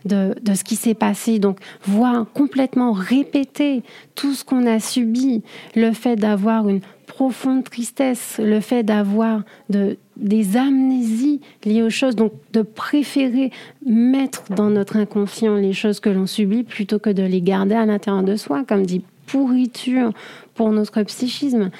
[0.05, 1.39] de, ce qui s'est passé.
[1.39, 5.43] Donc, voir complètement répéter tout ce qu'on a subi,
[5.75, 6.81] le fait d'avoir une
[7.15, 13.51] profonde tristesse, le fait d'avoir de, des amnésies liées aux choses, donc de préférer
[13.85, 17.85] mettre dans notre inconscient les choses que l'on subit plutôt que de les garder à
[17.85, 20.11] l'intérieur de soi, comme dit pourriture
[20.55, 21.71] pour notre psychisme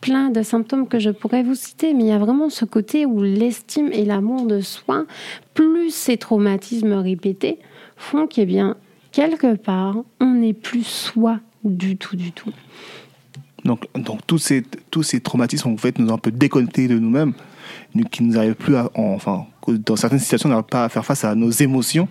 [0.00, 3.04] plein de symptômes que je pourrais vous citer, mais il y a vraiment ce côté
[3.04, 5.06] où l'estime et l'amour de soi,
[5.54, 7.58] plus ces traumatismes répétés,
[7.96, 8.76] font qu'est bien,
[9.10, 12.52] quelque part, on n'est plus soi du tout, du tout.
[13.64, 16.98] Donc, donc tous, ces, tous ces traumatismes, en fait, nous ont un peu déconnectés de
[16.98, 17.32] nous-mêmes,
[18.10, 21.24] qui nous arrivent plus à, enfin, dans certaines situations, on n'arrive pas à faire face
[21.24, 22.08] à nos émotions.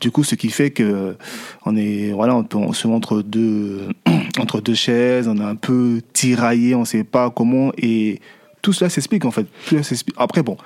[0.00, 1.16] Du coup, ce qui fait que
[1.64, 3.88] on est, voilà, on, se met entre deux,
[4.38, 8.20] entre deux chaises, on est un peu tiraillé, on ne sait pas comment, et
[8.60, 9.46] tout cela s'explique, en fait.
[10.16, 10.58] Après, bon,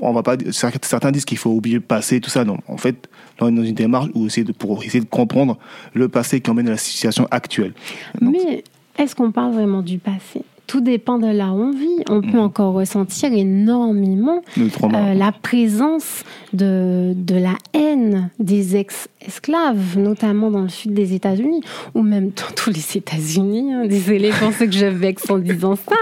[0.00, 3.08] on va pas certains disent qu'il faut oublier le passé tout ça non en fait
[3.40, 5.58] on est dans une démarche où essayer de pour essayer de comprendre
[5.94, 7.72] le passé qui emmène à la situation actuelle
[8.20, 8.62] mais
[8.98, 10.42] est-ce qu'on parle vraiment du passé?
[10.66, 12.02] Tout dépend de là où on vit.
[12.10, 12.40] On peut mm.
[12.40, 20.68] encore ressentir énormément euh, la présence de, de la haine des ex-esclaves, notamment dans le
[20.68, 21.60] sud des États-Unis,
[21.94, 23.72] ou même dans tous les États-Unis.
[23.72, 23.86] Hein.
[23.86, 25.96] Désolée pour ceux que je vexe en disant ça,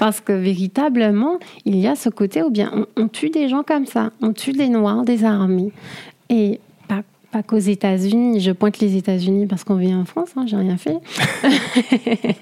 [0.00, 3.86] parce que véritablement, il y a ce côté où bien on, tue des gens comme
[3.86, 5.70] ça, on tue des Noirs, des armées.
[6.30, 6.58] Et
[7.30, 8.40] pas qu'aux États-Unis.
[8.40, 10.98] Je pointe les États-Unis parce qu'on vit en France, hein, j'ai rien fait.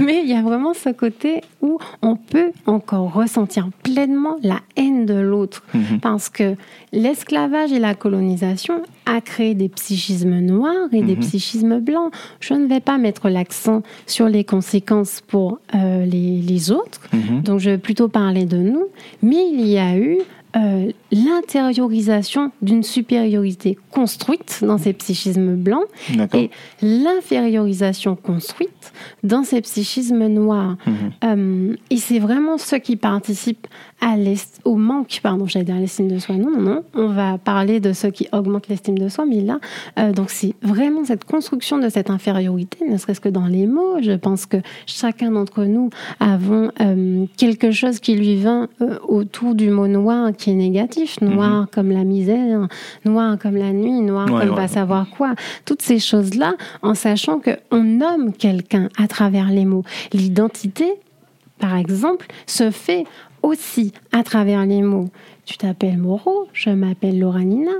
[0.00, 5.06] Mais il y a vraiment ce côté où on peut encore ressentir pleinement la haine
[5.06, 5.62] de l'autre.
[5.74, 6.00] Mhm.
[6.00, 6.56] Parce que
[6.92, 11.20] l'esclavage et la colonisation a créé des psychismes noirs et des mhm.
[11.20, 12.12] psychismes blancs.
[12.40, 17.00] Je ne vais pas mettre l'accent sur les conséquences pour euh, les, autres.
[17.12, 17.42] Mhm.
[17.42, 18.86] Donc je vais plutôt parler de nous.
[19.22, 20.18] Mais il y a eu
[20.56, 25.86] euh, l'intériorisation d'une supériorité construite dans ces psychismes blancs
[26.34, 26.50] et
[26.82, 28.92] l'infériorisation construite
[29.22, 30.76] dans ces psychismes noirs.
[30.86, 30.94] Mhm.
[31.24, 33.66] Euh, et c'est vraiment ce qui participe
[34.00, 34.16] à
[34.64, 36.36] au manque, pardon, j'allais dire l'estime de soi.
[36.36, 36.84] Non, non, non.
[36.94, 39.58] On va parler de ce qui augmente l'estime de soi, mais là,
[39.98, 44.00] euh, donc c'est vraiment cette construction de cette infériorité, ne serait-ce que dans les mots.
[44.02, 49.54] Je pense que chacun d'entre nous avons euh, quelque chose qui lui vient euh, autour
[49.54, 51.20] du mot noir qui est négatif.
[51.20, 51.66] Noir mhm.
[51.72, 52.68] comme la misère,
[53.04, 55.34] noir comme la nuit, noir comme va savoir quoi.
[55.64, 59.84] Toutes ces choses-là, en sachant qu'on nomme quelqu'un à travers les mots.
[60.12, 60.94] L'identité,
[61.58, 63.04] par exemple, se fait
[63.42, 65.08] aussi à travers les mots.
[65.44, 67.72] Tu t'appelles Moreau, je m'appelle Lauranina.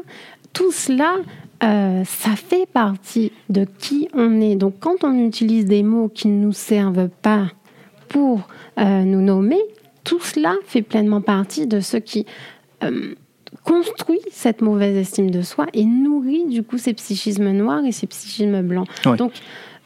[0.53, 1.17] Tout cela,
[1.63, 4.57] euh, ça fait partie de qui on est.
[4.57, 7.47] Donc quand on utilise des mots qui ne nous servent pas
[8.09, 9.61] pour euh, nous nommer,
[10.05, 12.27] tout cela fait pleinement partie de ce qui
[12.83, 13.15] euh,
[13.65, 18.07] construit cette mauvaise estime de soi et nourrit du coup ces psychismes noirs et ces
[18.07, 18.89] psychismes blancs.
[19.17, 19.33] Donc,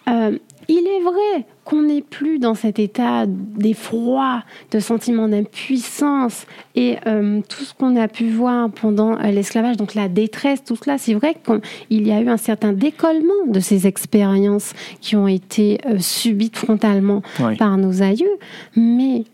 [0.09, 6.97] euh, il est vrai qu'on n'est plus dans cet état d'effroi, de sentiment d'impuissance et
[7.07, 10.99] euh, tout ce qu'on a pu voir pendant euh, l'esclavage, donc la détresse, tout cela,
[10.99, 15.79] c'est vrai qu'il y a eu un certain décollement de ces expériences qui ont été
[15.99, 17.23] subites frontalement
[17.59, 18.37] par nos aïeux,
[18.77, 19.25] mais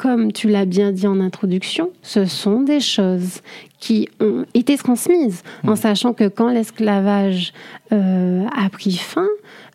[0.00, 3.42] comme tu l'as bien dit en introduction, ce sont des choses
[3.78, 5.76] qui ont été transmises, en mmh.
[5.76, 7.52] sachant que quand l'esclavage
[7.92, 9.28] euh, a pris fin,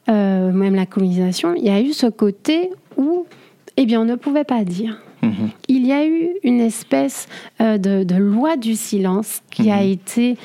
[0.09, 3.25] euh, même la colonisation, il y a eu ce côté où,
[3.77, 5.01] eh bien, on ne pouvait pas dire.
[5.21, 5.29] Mmh.
[5.67, 7.27] Il y a eu une espèce
[7.61, 9.89] euh, de, loi du silence qui a mmh.
[9.89, 10.37] été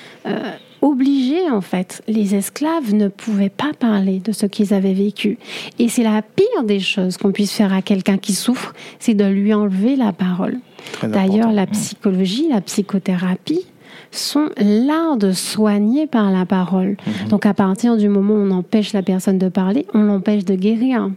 [0.83, 2.03] obligés, en fait.
[2.09, 5.39] Les esclaves ne pouvaient pas parler de ce qu'ils avaient vécu.
[5.79, 9.25] Et c'est la pire des choses qu'on puisse faire à quelqu'un qui souffre, c'est de
[9.25, 10.59] lui enlever la parole.
[11.03, 13.67] D'ailleurs, la psychologie, la psychothérapie,
[14.11, 16.97] sont l'art de soigner par la parole.
[17.07, 17.29] Mhm.
[17.29, 20.55] Donc à partir du moment où on empêche la personne de parler, on l'empêche de
[20.55, 21.11] guérir.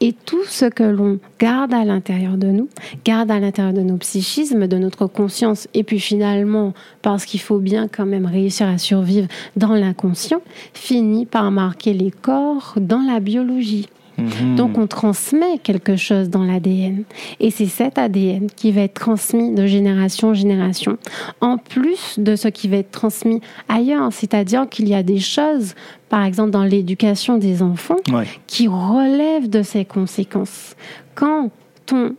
[0.00, 2.68] Et tout ce que l'on garde à l'intérieur de nous,
[3.04, 7.58] garde à l'intérieur de nos psychismes, de notre conscience, et puis finalement, parce qu'il faut
[7.58, 10.42] bien quand même réussir à survivre dans l'inconscient,
[10.74, 13.88] finit par marquer les corps dans la biologie.
[14.18, 14.56] Mhm.
[14.56, 17.04] Donc on transmet quelque chose dans l'ADN.
[17.40, 20.98] Et c'est cet ADN qui va être transmis de génération en génération,
[21.40, 24.12] en plus de ce qui va être transmis ailleurs.
[24.12, 25.74] C'est-à-dire qu'il y a des choses,
[26.08, 27.96] par exemple dans l'éducation des enfants,
[28.46, 30.76] qui relèvent de ces conséquences.
[31.14, 31.50] Quand
[31.92, 32.14] on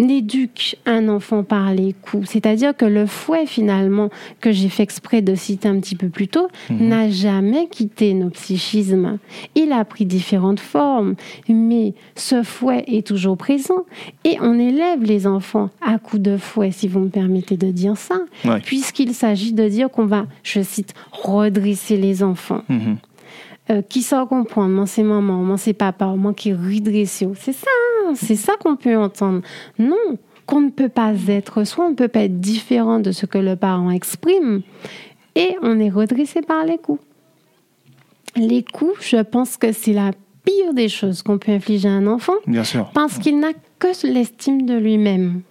[0.00, 2.28] n'éduque un enfant par les coups.
[2.28, 4.10] C'est-à-dire que le fouet, finalement,
[4.40, 6.88] que j'ai fait exprès de citer un petit peu plus tôt, mhm.
[6.88, 9.18] n'a jamais quitté nos psychismes.
[9.54, 11.14] Il a pris différentes formes,
[11.48, 13.84] mais ce fouet est toujours présent.
[14.24, 17.96] Et on élève les enfants à coups de fouet, si vous me permettez de dire
[17.96, 18.20] ça,
[18.64, 22.62] puisqu'il s'agit de dire qu'on va, je cite, redresser les enfants.
[22.68, 22.96] Mhm.
[23.70, 27.22] Euh, qui sort comprendre, moi c'est maman, moi c'est papa, moi qui redresse.
[27.36, 27.70] C'est ça,
[28.04, 29.42] hein, c'est ça qu'on peut entendre.
[29.78, 33.26] Non, qu'on ne peut pas être soi, on ne peut pas être différent de ce
[33.26, 34.62] que le parent exprime.
[35.36, 37.00] Et on est redressé par les coups.
[38.34, 40.10] Les coups, je pense que c'est la
[40.44, 42.34] pire des choses qu'on peut infliger à un enfant.
[42.48, 42.90] Bien sûr.
[42.92, 45.42] Parce qu'il n'a que l'estime de lui-même.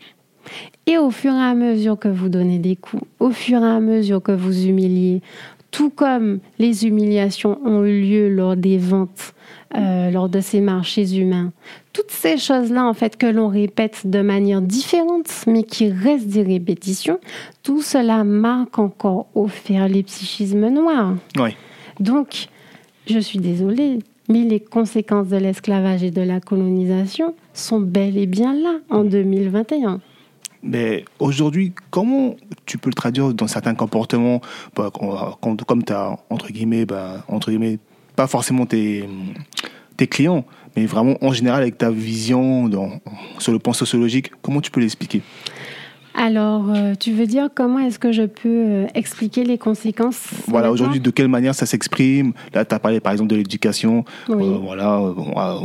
[0.88, 3.80] Et au fur et à mesure que vous donnez des coups, au fur et à
[3.80, 5.22] mesure que vous humiliez,
[5.72, 9.34] tout comme les humiliations ont eu lieu lors des ventes,
[9.76, 11.52] euh, lors de ces marchés humains.
[11.94, 16.44] Toutes ces choses-là, en fait, que l'on répète de manière différente, mais qui restent des
[16.44, 17.20] répétitions,
[17.64, 21.16] tout cela marque encore au fer les psychismes noirs.
[21.38, 21.52] Oui.
[22.00, 22.48] Donc,
[23.08, 28.28] je suis désolée, mais les conséquences de l'esclavage et de la colonisation sont bel et
[28.28, 30.00] bien là en 2021.
[30.62, 34.42] Mais aujourd'hui, comment tu peux le traduire dans certains comportements,
[34.76, 37.80] bah, comme tu as, entre guillemets, bah, entre guillemets,
[38.16, 39.08] pas forcément tes,
[40.10, 40.46] clients,
[40.76, 42.70] mais vraiment en général avec ta vision
[43.38, 45.22] sur le plan sociologique, comment tu peux l'expliquer?
[46.22, 50.70] Alors, euh, tu veux dire comment est-ce que je peux euh, expliquer les conséquences Voilà,
[50.70, 52.34] aujourd'hui, de quelle manière ça s'exprime?
[52.54, 55.02] Là, tu as parlé par exemple de l'éducation, euh, voilà,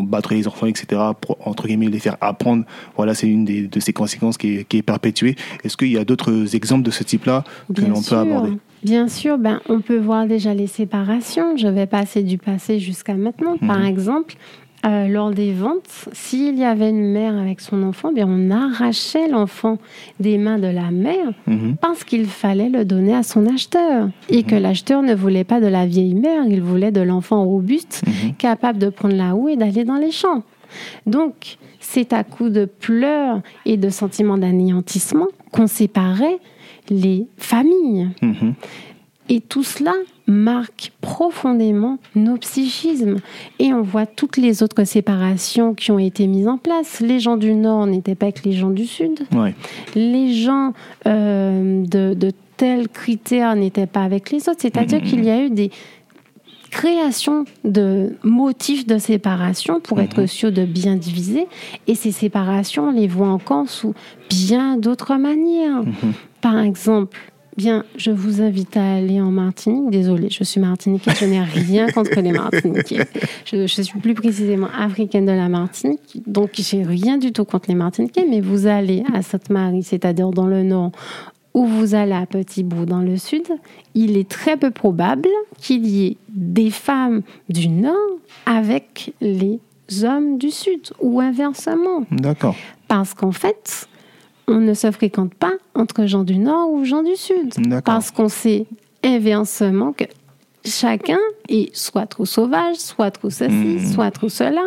[0.05, 2.65] battre les enfants, etc., pour, entre guillemets, les faire apprendre.
[2.97, 5.35] Voilà, c'est une de ces conséquences qui est, qui est perpétuée.
[5.65, 7.43] Est-ce qu'il y a d'autres exemples de ce type-là
[7.75, 8.53] que l'on peut aborder?
[8.85, 11.57] Bien sûr, ben, on peut voir déjà les séparations.
[11.57, 13.57] Je vais passer du passé jusqu'à maintenant.
[13.57, 13.87] Par mhm.
[13.87, 14.37] exemple,
[14.85, 19.29] euh, lors des ventes, s'il y avait une mère avec son enfant, bien on arrachait
[19.29, 19.79] l'enfant
[20.21, 21.77] des mains de la mère mhm.
[21.81, 24.63] parce qu'il fallait le donner à son acheteur et que mhm.
[24.63, 28.35] l'acheteur ne voulait pas de la vieille mère, il voulait de l'enfant robuste, mhm.
[28.35, 30.43] capable de prendre la houe et d'aller dans les champs.
[31.07, 36.39] Donc, c'est à coup de pleurs et de sentiments d'anéantissement qu'on séparait
[36.91, 38.09] les familles.
[39.29, 39.93] Et tout cela
[40.27, 43.17] marque profondément nos psychismes.
[43.59, 47.01] Et on voit toutes les autres séparations qui ont été mises en place.
[47.01, 49.21] Les gens du Nord n'étaient pas avec les gens du Sud.
[49.95, 50.73] Les gens
[51.07, 54.61] euh, de, tels critères n'étaient pas avec les autres.
[54.61, 55.71] C'est-à-dire qu'il y a eu des
[56.71, 60.27] créations de motifs de séparation pour être mm-hmm.
[60.27, 61.47] sûr de bien diviser.
[61.87, 63.95] Et ces séparations, on les voit encore sous
[64.29, 65.83] bien d'autres manières.
[65.83, 66.13] Mm-hmm.
[66.41, 67.17] Par exemple,
[67.57, 69.91] Bien, je vous invite à aller en Martinique.
[69.91, 73.07] Désolée, je suis martiniquaise, je n'ai rien contre les Martiniquais.
[73.45, 77.77] Je, suis plus précisément africaine de la Martinique, donc j'ai rien du tout contre les
[77.77, 80.91] Martiniquais, mais vous allez à Sainte-Marie, c'est-à-dire dans le nord,
[81.53, 83.47] ou vous allez à Petit Bout dans le sud,
[83.95, 85.29] il est très peu probable
[85.61, 87.95] qu'il y ait des femmes du nord
[88.47, 89.61] avec les
[90.03, 92.05] hommes du Sud ou inversement.
[92.11, 92.57] D'accord.
[92.89, 93.89] Parce qu'en fait,
[94.47, 97.55] on ne se fréquente pas entre gens du Nord ou gens du Sud.
[97.85, 98.67] Parce qu'on sait
[99.03, 100.05] inversement que
[100.65, 103.93] chacun est soit trop sauvage, soit trop ceci, hmm.
[103.93, 104.65] soit trop cela,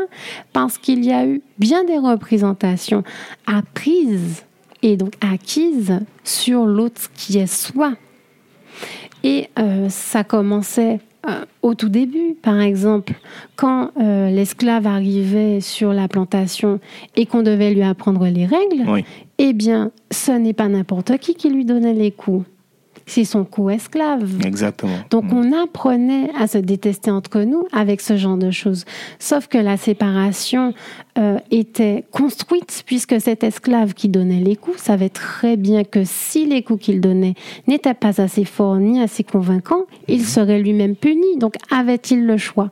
[0.53, 3.03] parce qu'il y a eu bien des représentations
[3.45, 4.43] apprises
[4.83, 7.93] et donc acquises sur l'autre qui est soi.
[9.23, 13.13] Et euh, ça commençait euh, au tout début, par exemple,
[13.55, 16.79] quand euh, l'esclave arrivait sur la plantation
[17.15, 19.03] et qu'on devait lui apprendre les règles,
[19.37, 22.45] eh bien, ce n'est pas n'importe qui qui lui donnait les coups
[23.07, 24.45] c'est son co-esclave.
[24.45, 24.97] Exactement.
[25.09, 25.37] Donc mm.
[25.37, 28.85] on apprenait à se détester entre nous avec ce genre de choses.
[29.17, 30.73] Sauf que la séparation
[31.17, 36.45] euh, était construite puisque cet esclave qui donnait les coups savait très bien que si
[36.45, 37.35] les coups qu'il donnait
[37.67, 40.25] n'étaient pas assez forts ni assez convaincants, il mm-hmm.
[40.25, 41.37] serait lui-même puni.
[41.37, 42.71] Donc avait-il le choix?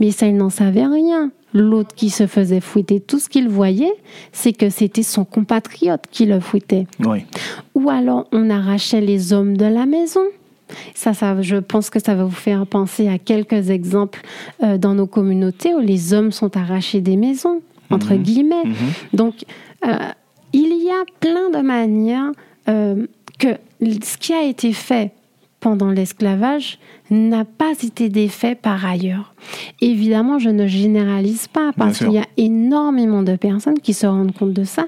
[0.00, 1.30] Mais ça, il n'en savait rien.
[1.54, 3.94] L'autre qui se faisait fouetter, tout ce qu'il voyait,
[4.32, 6.86] c'est que c'était son compatriote qui le fouettait.
[7.74, 10.20] Ou alors on arrachait les hommes de la maison.
[10.94, 14.20] Ça, ça, je pense que ça va vous faire penser à quelques exemples
[14.62, 18.22] euh, dans nos communautés où les hommes sont arrachés des maisons, entre mhm.
[18.22, 18.64] guillemets.
[18.64, 18.74] Mhm.
[19.14, 19.34] Donc,
[19.86, 19.96] euh,
[20.52, 22.30] il y a plein de manières
[22.68, 23.06] euh,
[23.38, 25.12] que ce qui a été fait
[25.60, 26.78] pendant l'esclavage
[27.10, 29.34] n'a pas été défait par ailleurs.
[29.80, 34.34] Évidemment, je ne généralise pas parce qu'il y a énormément de personnes qui se rendent
[34.34, 34.86] compte de ça,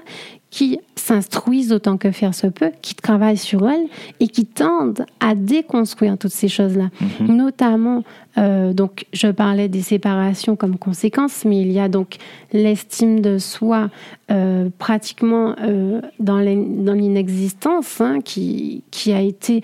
[0.51, 3.87] qui s'instruisent autant que faire se peut, qui travaillent sur elles
[4.19, 6.89] et qui tendent à déconstruire toutes ces choses-là.
[7.21, 7.35] Mhm.
[7.37, 8.03] Notamment,
[8.37, 12.17] euh, donc, je parlais des séparations comme conséquence, mais il y a donc
[12.51, 13.89] l'estime de soi
[14.29, 19.61] euh, pratiquement euh, dans l'inexistence hein, qui, qui a été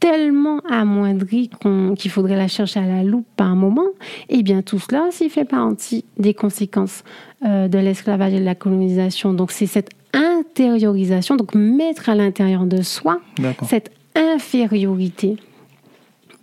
[0.00, 1.50] tellement amoindrie
[1.96, 3.86] qu'il faudrait la chercher à la loupe par un moment,
[4.30, 7.04] eh bien tout cela aussi fait partie des conséquences
[7.44, 9.34] euh, de l'esclavage et de la colonisation.
[9.34, 13.20] Donc c'est cette intériorisation, donc mettre à l'intérieur de soi
[13.68, 15.36] cette infériorité.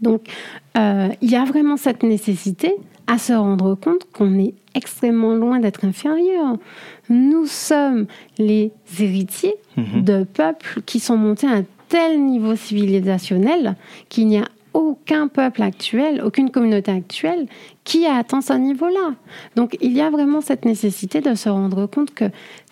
[0.02, 0.28] Donc
[0.78, 2.76] euh, il y a vraiment cette nécessité
[3.08, 6.58] à se rendre compte qu'on est extrêmement loin d'être inférieur.
[7.10, 8.06] Nous sommes
[8.38, 10.04] les héritiers mhm.
[10.04, 13.76] de peuples qui sont montés à un tel niveau civilisationnel
[14.10, 17.48] qu'il n'y a aucun peuple actuel, aucune communauté actuelle
[17.84, 19.16] qui a atteint ce niveau-là.
[19.56, 22.26] Donc il y a vraiment cette nécessité de se rendre compte que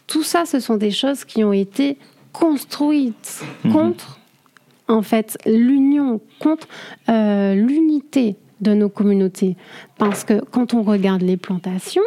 [0.07, 1.97] tout ça, ce sont des choses qui ont été
[2.31, 3.71] construites mhm.
[3.71, 4.19] contre,
[4.87, 6.67] en fait, l'union, contre
[7.09, 9.55] euh, l'unité de nos communautés.
[9.97, 12.03] Parce que quand on regarde les plantations,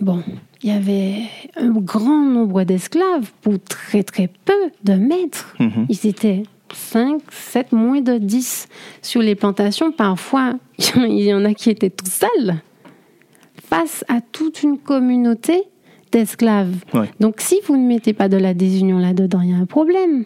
[0.00, 0.22] bon,
[0.62, 1.22] il y avait
[1.56, 5.54] un grand nombre d'esclaves pour très très peu de maîtres.
[5.60, 5.86] Mhm.
[5.88, 6.42] Ils étaient
[6.72, 8.68] 5, 7, moins de 10
[9.02, 9.92] sur les plantations.
[9.92, 12.56] Parfois, il y en a qui étaient tout seuls
[13.68, 15.64] face à toute une communauté
[16.12, 16.76] d'esclaves.
[17.20, 20.24] Donc si vous ne mettez pas de la désunion là-dedans, il y a un problème.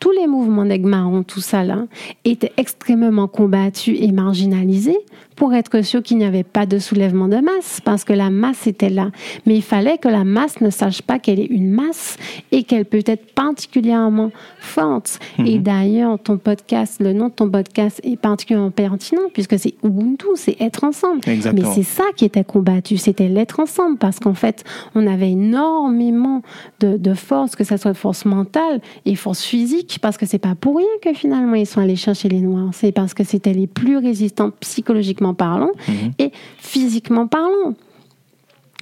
[0.00, 1.86] Tous les mouvements d'Egmaron, tout ça là,
[2.24, 4.98] étaient extrêmement combattus et marginalisés
[5.40, 8.66] pour être sûr qu'il n'y avait pas de soulèvement de masse, parce que la masse
[8.66, 9.10] était là.
[9.46, 12.18] Mais il fallait que la masse ne sache pas qu'elle est une masse
[12.52, 15.18] et qu'elle peut être particulièrement forte.
[15.38, 15.46] Mhm.
[15.46, 20.26] Et d'ailleurs, ton podcast, le nom de ton podcast est particulièrement pertinent, puisque c'est Ubuntu,
[20.34, 21.20] c'est être ensemble.
[21.26, 24.62] Mais c'est ça qui était combattu, c'était l'être ensemble, parce qu'en fait,
[24.94, 26.42] on avait énormément
[26.80, 30.54] de, de force, que ce soit force mentale et force physique, parce que c'est pas
[30.54, 32.72] pour rien que finalement ils sont allés chercher les Noirs.
[32.72, 36.12] C'est parce que c'était les plus résistants psychologiquement parlant mhm.
[36.18, 37.74] et physiquement parlant.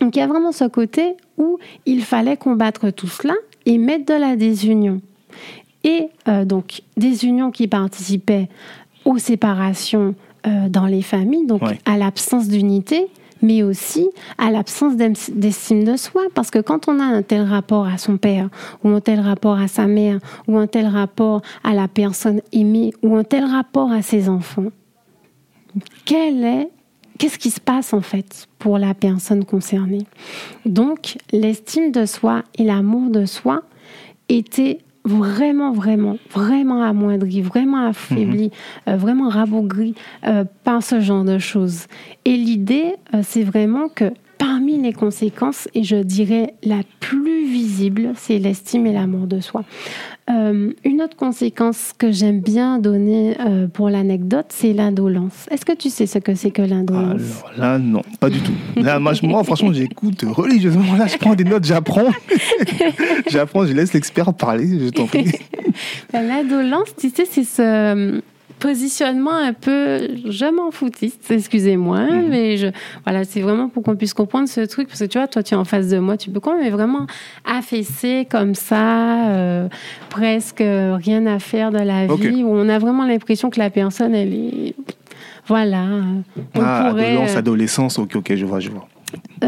[0.01, 3.35] Donc il y a vraiment ce côté où il fallait combattre tout cela
[3.67, 5.01] et mettre de la désunion.
[5.85, 8.49] Et euh, donc des unions qui participaient
[9.05, 10.15] aux séparations
[10.47, 13.09] euh, dans les familles, donc à l'absence d'unité,
[13.43, 16.23] mais aussi à l'absence d'estime de soi.
[16.35, 18.49] Parce que quand on a un tel rapport à son père,
[18.85, 22.93] ou un tel rapport à sa mère, ou un tel rapport à la personne aimée,
[23.03, 24.67] ou un tel rapport à ses enfants,
[26.11, 26.69] est,
[27.19, 30.07] qu'est-ce qui se passe en fait pour la personne concernée?
[30.67, 33.63] Donc, l'estime de soi et l'amour de soi
[34.29, 38.51] étaient vraiment, vraiment, vraiment amoindris, vraiment affaiblis,
[38.87, 38.95] mhm.
[38.95, 39.95] euh, vraiment rabougris
[40.27, 41.87] euh, par ce genre de choses.
[42.25, 48.13] Et l'idée, euh, c'est vraiment que parmi les conséquences, et je dirais la plus visible,
[48.17, 49.65] c'est l'estime et l'amour de soi.
[50.31, 55.47] Euh, une autre conséquence que j'aime bien donner euh, pour l'anecdote, c'est l'indolence.
[55.51, 57.43] Est-ce que tu sais ce que c'est que l'indolence?
[57.57, 58.53] Alors là, non, pas du tout.
[58.77, 59.15] Là, moi,
[59.45, 60.97] franchement, j'écoute religieusement.
[60.97, 62.11] Là, je prends des notes, j'apprends.
[63.31, 65.33] j'apprends, je laisse l'expert parler, je t'en prie.
[66.13, 68.21] L'indolence, tu sais, c'est ce
[68.59, 72.29] positionnement un peu, je m'en foutiste, excusez-moi, mhm.
[72.29, 72.69] mais je,
[73.05, 75.55] voilà, c'est vraiment pour qu'on puisse comprendre ce truc, parce que tu vois, toi, tu
[75.55, 77.07] es en face de moi, tu peux comprendre, mais vraiment
[77.45, 79.69] affaissé comme ça, euh,
[80.11, 84.15] presque rien à faire de la vie, où on a vraiment l'impression que la personne,
[84.15, 84.75] elle est,
[85.47, 85.85] voilà.
[86.55, 88.87] On ah, pourrait, adolescence, ok, ok, je vois, je vois.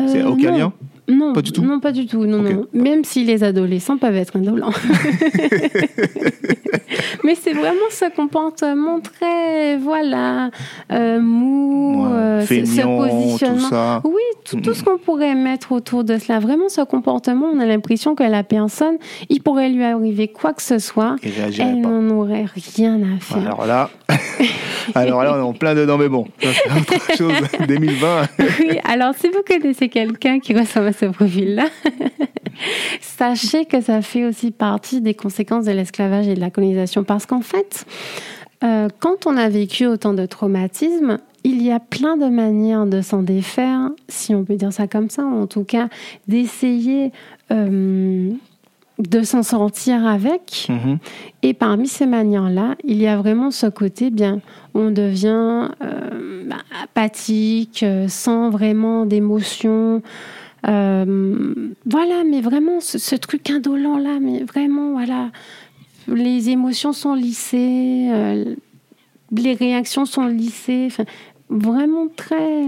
[0.07, 0.73] c'est aucun lien?
[1.09, 1.63] Non, pas du tout?
[1.63, 2.25] Non, pas du tout.
[2.25, 2.67] Non, non.
[2.73, 4.71] Même si les adolescents peuvent être indolents.
[7.25, 10.51] Mais c'est vraiment ce comportement très, voilà,
[10.93, 14.01] euh, mou, euh, ce positionnement.
[14.05, 16.39] Oui, tout, tout ce qu'on pourrait mettre autour de cela.
[16.39, 18.97] Vraiment, ce comportement, on a l'impression que la personne,
[19.29, 21.17] il pourrait lui arriver quoi que ce soit.
[21.23, 22.47] elle n'en aurait
[22.77, 23.39] rien à faire.
[23.39, 23.91] Alors là,
[24.95, 27.67] alors là, on est en plein dedans, mais bon, c'est autre chose.
[27.67, 28.23] 2020.
[28.61, 31.67] oui, alors si vous connaissez quelqu'un qui ressemble à ce profil-là,
[33.01, 36.60] sachez que ça fait aussi partie des conséquences de l'esclavage et de la colonisation.
[37.07, 37.87] Parce qu'en fait,
[38.63, 43.01] euh, quand on a vécu autant de traumatismes, il y a plein de manières de
[43.01, 45.89] s'en défaire, si on peut dire ça comme ça, ou en tout cas
[46.29, 47.13] d'essayer
[47.51, 48.31] euh,
[48.99, 50.67] de s'en sortir avec.
[50.69, 50.99] Mhm.
[51.43, 54.41] Et parmi ces manières-là, il y a vraiment ce côté, bien,
[54.75, 60.03] on devient euh, bah, apathique, sans vraiment d'émotion.
[60.69, 65.31] Euh, voilà, mais vraiment, ce, truc indolent-là, mais vraiment, voilà,
[66.15, 68.55] les émotions sont lissées, euh,
[69.37, 70.89] les réactions sont lissées,
[71.49, 72.65] vraiment très...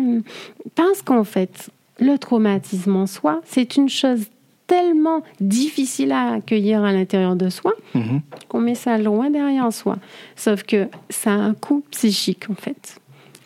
[0.74, 4.26] Parce qu'en fait, le traumatisme en soi, c'est une chose
[4.66, 8.22] tellement difficile à accueillir à l'intérieur de soi mhm.
[8.48, 9.98] qu'on met ça loin derrière soi.
[10.36, 12.98] Sauf que ça a un coût psychique, en fait.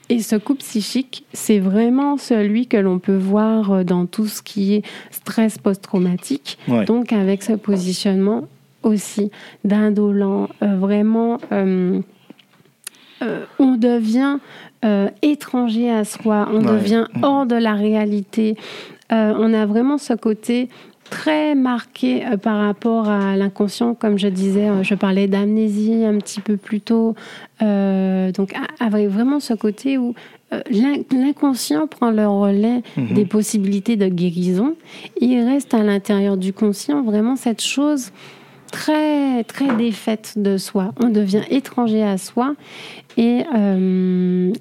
[0.09, 4.75] Et ce coup psychique, c'est vraiment celui que l'on peut voir dans tout ce qui
[4.75, 6.59] est stress post-traumatique.
[6.87, 8.47] Donc avec ce positionnement
[8.87, 9.31] aussi
[9.65, 12.01] d'indolent, euh, vraiment, euh,
[13.59, 14.39] on devient
[15.21, 17.25] étranger à soi, on devient mm.
[17.25, 18.57] hors de la réalité.
[19.11, 20.69] on a vraiment ce côté
[21.11, 26.19] très marqué euh, par rapport à l'inconscient, comme je disais, euh, je parlais d'amnésie un
[26.19, 27.15] petit peu plus tôt,
[27.63, 30.15] euh, donc avec vraiment ce côté où
[31.11, 33.15] l'inconscient prend le relais mhm.
[33.15, 34.77] des possibilités de guérison,
[35.21, 38.13] il reste à l'intérieur du conscient vraiment cette chose
[38.71, 40.93] très très défaite de soi.
[41.01, 42.55] On devient étranger à soi
[43.17, 43.45] et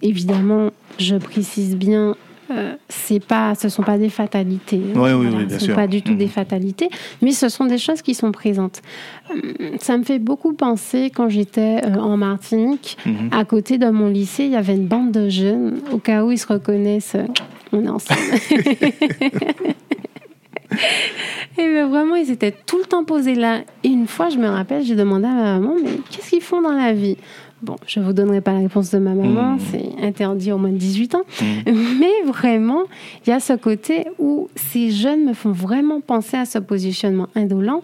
[0.02, 2.16] évidemment, je précise bien
[2.52, 4.82] euh, c'est pas, ce sont pas des fatalités.
[4.96, 5.00] Hein.
[5.00, 6.32] Oui, oui, oui, bien ce ne sont pas du tout des mhm.
[6.32, 6.90] fatalités,
[7.22, 8.82] mais ce sont des choses qui sont présentes.
[9.32, 13.30] Euh, ça me fait beaucoup penser quand j'étais euh, en Martinique, mhm.
[13.32, 16.32] à côté de mon lycée, il y avait une bande de jeunes, au cas où
[16.32, 17.18] ils se reconnaissent,
[17.72, 18.22] on est ensemble.
[21.58, 23.62] Et ben, vraiment, ils étaient tout le temps posés là.
[23.84, 26.62] Et une fois, je me rappelle, j'ai demandé à ma maman, mais qu'est-ce qu'ils font
[26.62, 27.18] dans la vie?
[27.62, 29.60] Bon, je ne vous donnerai pas la réponse de ma maman, mmh.
[29.72, 31.24] c'est interdit au moins de 18 ans.
[31.42, 31.46] Mmh.
[32.00, 32.84] Mais vraiment,
[33.26, 37.28] il y a ce côté où ces jeunes me font vraiment penser à ce positionnement
[37.34, 37.82] indolent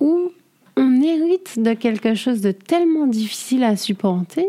[0.00, 0.32] où
[0.76, 4.46] on hérite de quelque chose de tellement difficile à supporter,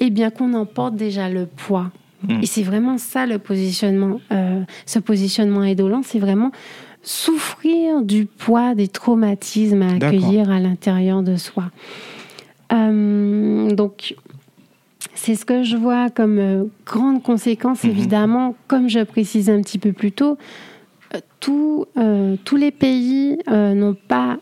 [0.00, 1.90] et bien qu'on en porte déjà le poids.
[2.26, 2.40] Mmh.
[2.42, 6.50] Et c'est vraiment ça le positionnement, euh, ce positionnement indolent, c'est vraiment
[7.02, 11.70] souffrir du poids des traumatismes à accueillir à l'intérieur de soi.
[12.72, 14.14] Euh, donc,
[15.14, 17.90] c'est ce que je vois comme euh, grande conséquence, mhm.
[17.90, 20.38] évidemment, comme je précisais un petit peu plus tôt.
[21.96, 24.36] Euh, tous les pays n'ont pas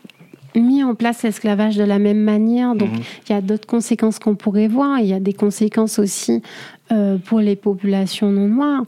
[0.55, 2.75] mis en place l'esclavage de la même manière.
[2.75, 3.01] Donc, mhm.
[3.27, 4.99] il y a d'autres conséquences qu'on pourrait voir.
[4.99, 6.41] Il y a des conséquences aussi
[7.25, 8.83] pour les populations non noires.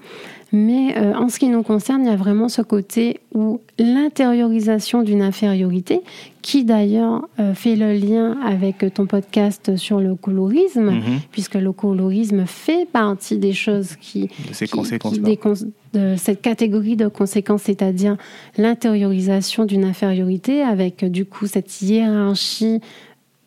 [0.52, 5.02] Mais euh, en ce qui nous concerne, il y a vraiment ce côté où l'intériorisation
[5.02, 6.02] d'une infériorité,
[6.42, 11.20] qui d'ailleurs euh, fait le lien avec ton podcast sur le colorisme, mhm.
[11.32, 14.30] puisque le colorisme fait partie des choses qui...
[14.48, 18.16] De ces conséquences de cette catégorie de conséquences, c'est-à-dire
[18.58, 22.80] l'intériorisation d'une infériorité avec du coup cette hiérarchie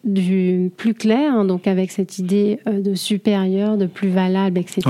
[0.05, 4.82] du plus clair, hein, donc avec cette idée euh, de supérieur, de plus valable, etc.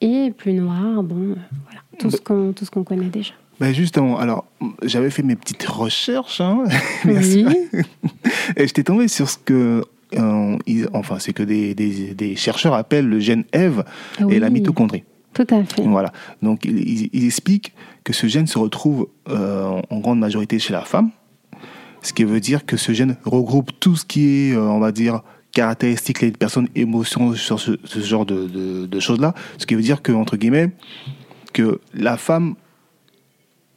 [0.00, 3.32] Et plus noir, bon, voilà, tout ce qu'on tout ce qu'on connaît déjà.
[3.60, 4.46] Ben justement, alors
[4.82, 6.64] j'avais fait mes petites recherches, hein,
[7.04, 7.44] oui.
[8.56, 9.82] et j'étais tombé sur ce que,
[10.16, 10.56] euh,
[10.92, 13.84] enfin, c'est que des, des, des, chercheurs appellent le gène Eve
[14.28, 15.02] et la mitochondrie.
[15.34, 15.82] Tout à fait.
[15.82, 16.12] Voilà.
[16.42, 17.74] Donc, ils, ils expliquent
[18.04, 21.10] que ce gène se retrouve euh, en grande majorité chez la femme,
[22.02, 24.92] ce qui veut dire que ce gène regroupe tout ce qui est, euh, on va
[24.92, 25.22] dire,
[25.52, 29.34] caractéristique des personnes, émotions, sur ce, genre de, choses-là.
[29.58, 30.70] Ce qui veut dire que, entre guillemets,
[31.52, 32.54] que la femme,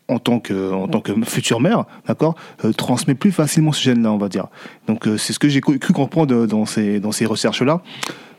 [0.07, 4.11] en tant que, en tant que future mère, d'accord, euh, transmet plus facilement ce gène-là,
[4.11, 4.47] on va dire.
[4.87, 7.81] Donc, euh, c'est ce que j'ai cru comprendre dans ces, dans ces recherches-là.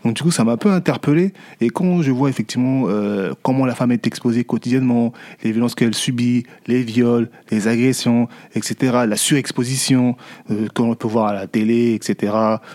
[0.04, 1.32] Donc du coup, ça m'a un peu interpellé.
[1.60, 5.12] Et quand je vois effectivement euh, comment la femme est exposée quotidiennement,
[5.44, 10.16] les violences qu'elle subit, les viols, les agressions, etc., la surexposition
[10.50, 12.34] euh, qu'on peut voir à la télé, etc.,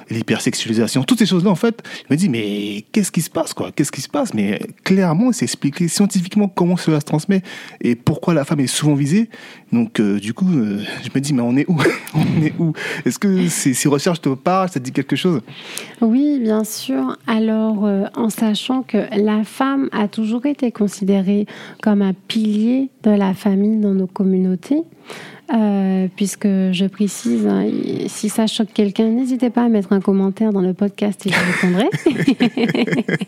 [0.10, 3.72] l'hypersexualisation, toutes ces choses-là, en fait, je me dis, mais qu'est-ce qui se passe, quoi?
[3.72, 4.34] Qu'est-ce qui se passe?
[4.34, 7.42] Mais clairement, c'est expliqué scientifiquement comment cela se transmet
[7.82, 9.30] et pourquoi la femme est souvent visée.
[9.74, 11.78] Donc, euh, du coup, je me dis, mais on est où?
[12.14, 12.74] On est où?
[13.06, 14.70] Est-ce que ces, ces recherches te parlent?
[14.70, 15.42] Ça te dit quelque chose?
[16.02, 17.17] Oui, bien sûr.
[17.26, 21.46] Alors, euh, en sachant que la femme a toujours été considérée
[21.82, 24.84] comme un pilier de la famille dans nos communautés,
[25.54, 27.66] euh, puisque je précise, hein,
[28.08, 31.64] si ça choque quelqu'un, n'hésitez pas à mettre un commentaire dans le podcast et je
[31.64, 31.90] répondrai.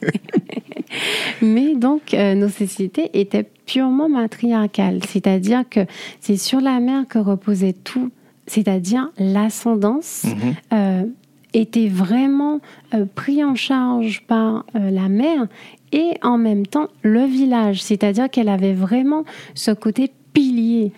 [1.42, 5.82] Mais donc, euh, nos sociétés étaient purement matriarcales, c'est-à-dire que
[6.20, 8.12] c'est sur la mère que reposait tout,
[8.48, 10.24] c'est-à-dire l'ascendance.
[10.26, 10.56] Mhm.
[10.74, 11.06] euh,
[11.54, 12.60] était vraiment
[12.94, 15.48] euh, pris en charge par euh, la mère
[15.92, 19.24] et en même temps le village, c'est-à-dire qu'elle avait vraiment
[19.56, 20.92] ce côté pilier.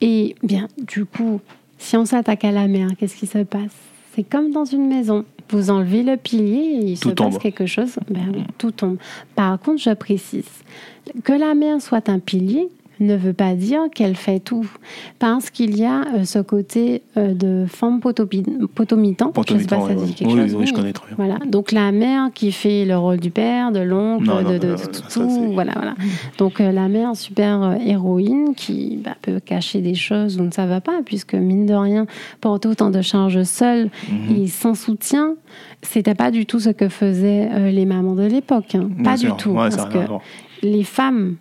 [0.00, 1.40] Et bien, du coup,
[1.78, 3.74] si on s'attaque à la mère, qu'est-ce qui se passe?
[4.14, 5.24] C'est comme dans une maison.
[5.50, 7.30] Vous enlevez le pilier et il Tout se tombe.
[7.32, 7.98] passe quelque chose.
[8.10, 8.98] Ben oui, tout tombe.
[9.34, 10.44] Par contre, je précise
[11.24, 12.68] que la mère soit un pilier
[13.00, 14.66] ne veut pas dire qu'elle fait tout,
[15.18, 19.32] parce qu'il y a euh, ce côté euh, de femme potopi- potomitan.
[19.48, 20.54] Je sais pas si ça dit quelque Oui, chose.
[20.56, 21.16] oui, je connais très bien.
[21.16, 21.38] Voilà.
[21.46, 24.74] Donc la mère qui fait le rôle du père, de l'oncle, non, de, de- non,
[24.74, 25.94] de non, tout, voilà, voilà.
[26.38, 30.66] Donc euh, la mère super héroïne qui bah, peut cacher des choses où ne ça
[30.66, 32.06] va pas, puisque mine de rien,
[32.40, 34.36] porter autant de charges seule Mhm.
[34.36, 35.34] et sans soutien,
[35.82, 38.74] c'était pas du tout ce que faisaient les mamans de l'époque.
[38.74, 38.88] hein.
[39.04, 39.36] Pas sûr.
[39.36, 39.50] du tout.
[39.50, 39.98] Ouais, parce que
[40.62, 41.36] les femmes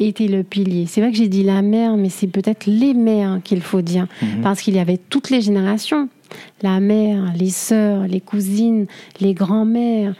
[0.00, 0.86] étaient le pilier.
[0.86, 4.06] C'est vrai que j'ai dit la mère, mais c'est peut-être les mères qu'il faut dire,
[4.22, 4.40] Mhm.
[4.42, 6.08] parce qu'il y avait toutes les générations.
[6.62, 8.86] La mère, les sœurs, les cousines,
[9.20, 10.14] les grands-mères,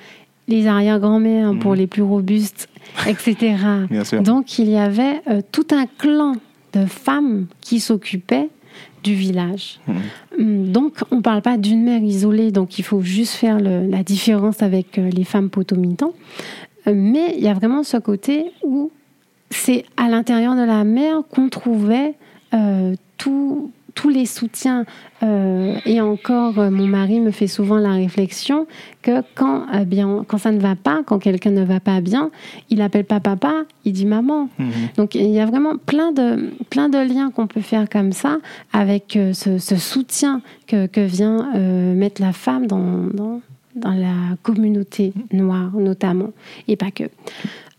[0.48, 2.68] les arrière-grands-mères pour les plus robustes,
[3.06, 3.54] etc.
[3.90, 4.22] Mhm.
[4.24, 6.34] Donc il y avait euh, tout un clan
[6.72, 8.48] de femmes qui s'occupaient
[9.02, 9.80] du village.
[9.86, 9.94] Mhm.
[10.38, 13.86] Hum, Donc on ne parle pas d'une mère isolée, donc il faut juste faire le-
[13.88, 16.12] la différence avec euh, les femmes potomitans.
[16.86, 18.90] Euh, Mais il y a vraiment ce côté où
[19.50, 22.14] c'est à l'intérieur de la mère qu'on trouvait
[22.54, 24.86] euh, tout- tous les soutiens.
[25.24, 28.66] Euh, et encore, euh, mon mari me fait souvent la réflexion
[29.02, 32.30] que quand, euh, bien, quand ça ne va pas, quand quelqu'un ne va pas bien,
[32.70, 34.48] il n'appelle pas papa, il dit maman.
[34.58, 34.70] Mhm.
[34.96, 38.38] Donc il y a vraiment plein de, plein de liens qu'on peut faire comme ça
[38.72, 43.40] avec ce, ce soutien que, que vient euh, mettre la femme dans, dans,
[43.74, 46.30] dans la communauté noire notamment,
[46.68, 47.04] et pas que.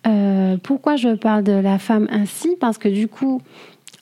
[0.08, 2.56] Euh, pourquoi je parle de la femme ainsi?
[2.60, 3.42] Parce que du coup,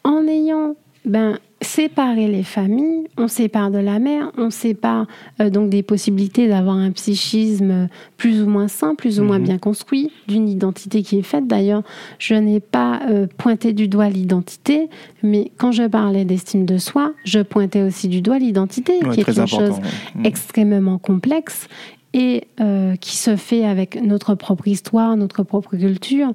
[0.03, 0.75] en ayant
[1.05, 5.07] ben, séparé les familles, on sépare de la mère, on sépare
[5.41, 9.43] euh, donc des possibilités d'avoir un psychisme plus ou moins sain, plus ou moins Mhm.
[9.45, 11.47] bien construit, d'une identité qui est faite.
[11.47, 11.83] D'ailleurs,
[12.17, 14.89] je n'ai pas euh, pointé du doigt l'identité,
[15.23, 19.21] mais quand je parlais d'estime de soi, je pointais aussi du doigt l'identité, Ouais, qui
[19.21, 19.89] est une chose ouais.
[20.15, 20.25] Mhm.
[20.25, 21.67] extrêmement complexe
[22.13, 26.31] et euh, qui se fait avec notre propre histoire, notre propre culture.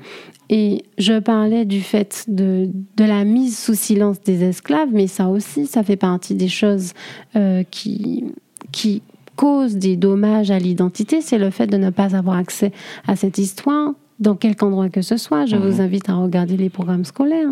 [0.51, 5.29] Et je parlais du fait de, de la mise sous silence des esclaves, mais ça
[5.29, 6.93] aussi, ça fait partie des choses
[7.35, 8.25] euh, qui,
[8.71, 9.03] qui
[9.37, 11.21] causent des dommages à l'identité.
[11.21, 12.71] C'est le fait de ne pas avoir accès
[13.09, 15.45] à cette histoire dans quelque endroit que ce soit.
[15.47, 15.63] Je Mhm.
[15.69, 17.49] vous invite à regarder les programmes scolaires.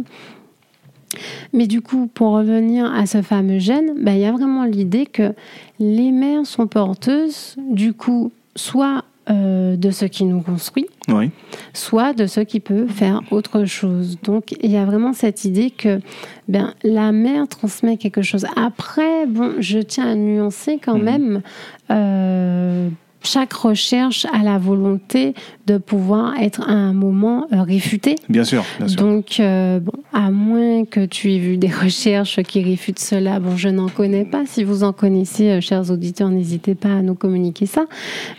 [1.53, 5.07] Mais du coup, pour revenir à ce fameux gène, ben, il y a vraiment l'idée
[5.07, 5.33] que
[5.79, 11.31] les mères sont porteuses, du coup, soit euh, de ce qui nous construit, Oui.
[11.75, 14.19] soit de ce qui peut faire autre chose.
[14.25, 16.01] Donc, il y a vraiment cette idée que
[16.49, 18.47] ben, la mère transmet quelque chose.
[18.57, 21.05] Après, bon, je tiens à nuancer quand Mhm.
[21.05, 21.43] même.
[21.91, 22.89] euh,
[23.23, 25.35] chaque recherche a la volonté
[25.67, 28.17] de pouvoir être à un moment euh, réfutée.
[28.29, 29.01] Bien sûr, bien sûr.
[29.01, 33.57] Donc, euh, bon, à moins que tu aies vu des recherches qui réfutent cela, bon,
[33.57, 34.45] je n'en connais pas.
[34.47, 37.85] Si vous en connaissez, euh, chers auditeurs, n'hésitez pas à nous communiquer ça.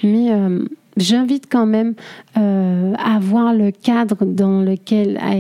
[0.04, 0.60] Mais euh,
[0.98, 1.94] j'invite quand même
[2.38, 5.32] euh, à voir le cadre dans lequel a,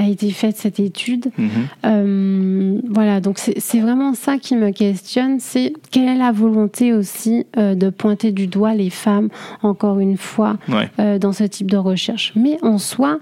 [0.00, 1.26] a été faite cette étude.
[1.38, 1.48] Mhm.
[1.86, 7.46] Euh, voilà, donc c'est vraiment ça qui me questionne, c'est quelle est la volonté aussi
[7.56, 9.28] euh, de pointer du doigt les femmes,
[9.62, 11.18] encore une fois, Ouais.
[11.18, 12.32] dans ce type de recherche.
[12.36, 13.18] Mais en soi,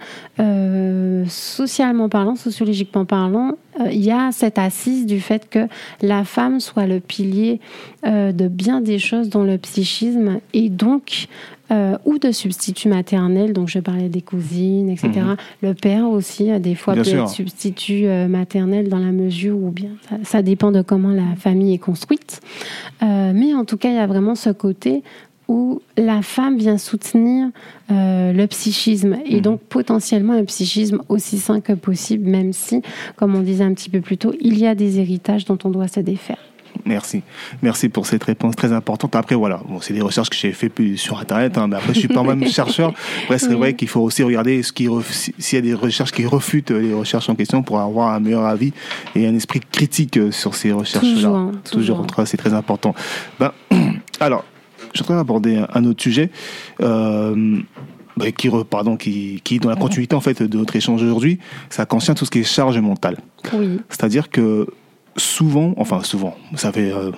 [1.28, 3.52] socialement parlant, sociologiquement parlant,
[3.90, 5.66] il y a cette assise du fait que
[6.02, 7.60] la femme soit le pilier
[8.04, 11.28] de bien des choses dans le psychisme et donc
[11.70, 15.10] euh, ou de substitut maternel, donc je parlais des cousines, etc.
[15.14, 15.36] Mhm.
[15.62, 17.22] Le père aussi, euh, des fois, Bien peut sûr.
[17.22, 21.34] être substitut euh, maternel dans la mesure où bien ça, ça dépend de comment la
[21.36, 22.40] famille est construite.
[23.02, 25.02] Euh, mais en tout cas, il y a vraiment ce côté
[25.48, 27.48] où la femme vient soutenir
[27.90, 29.40] euh, le psychisme et mhm.
[29.40, 32.82] donc potentiellement un psychisme aussi sain que possible, même si,
[33.16, 35.70] comme on disait un petit peu plus tôt, il y a des héritages dont on
[35.70, 36.38] doit se défaire.
[36.84, 37.22] Merci.
[37.62, 39.16] Merci pour cette réponse très importante.
[39.16, 41.94] Après, voilà, bon, c'est des recherches que j'ai fait plus sur Internet, hein, mais après,
[41.94, 42.92] je suis pas même chercheur.
[43.24, 44.88] Après, c'est vrai qu'il faut aussi regarder ce qui
[45.38, 48.44] s'il y a des recherches qui refutent les recherches en question pour avoir un meilleur
[48.44, 48.72] avis
[49.14, 51.14] et un esprit critique sur ces recherches-là.
[51.14, 52.06] Toujours, toujours.
[52.06, 52.26] toujours.
[52.26, 52.94] c'est très important.
[53.38, 53.52] Ben,
[54.20, 54.44] alors,
[54.94, 56.30] je voudrais aborder un autre sujet.
[56.80, 57.60] Euh,
[58.16, 61.84] bah, qui, pardon, qui, qui, dans la continuité en fait de notre échange aujourd'hui, ça
[61.84, 63.18] concerne tout ce qui est charge mentale.
[63.52, 63.78] Oui.
[63.90, 64.66] C'est-à-dire que
[65.16, 67.10] souvent, enfin souvent, ça fait euh,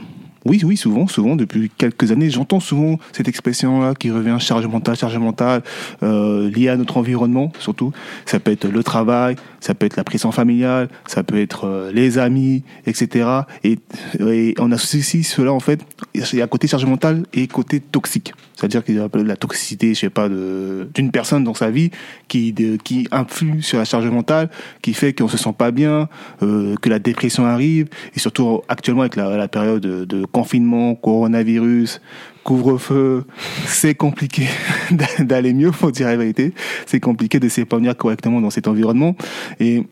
[0.49, 4.97] oui, oui, souvent, souvent, depuis quelques années, j'entends souvent cette expression-là qui revient charge mentale,
[4.97, 5.63] charge mentale,
[6.03, 7.93] euh, liée à notre environnement, surtout.
[8.25, 11.93] Ça peut être le travail, ça peut être la pression familiale, ça peut être euh,
[11.93, 13.29] les amis, etc.
[13.63, 13.79] Et,
[14.21, 15.81] et on associe cela, en fait,
[16.15, 18.33] il y a côté charge mentale et côté toxique.
[18.59, 21.91] C'est-à-dire qu'il y a la toxicité, je sais pas, d'une personne dans sa vie
[22.27, 24.51] qui, qui influe sur la charge mentale,
[24.83, 26.09] qui fait qu'on se sent pas bien,
[26.43, 32.01] euh, que la dépression arrive, et surtout actuellement avec la, période de, de confinement, coronavirus,
[32.45, 33.25] couvre-feu,
[33.67, 34.47] c'est compliqué
[35.19, 36.55] d'aller mieux, faut dire la vérité.
[36.87, 39.17] C'est compliqué de s'épanouir correctement dans cet environnement.
[39.59, 39.85] Et,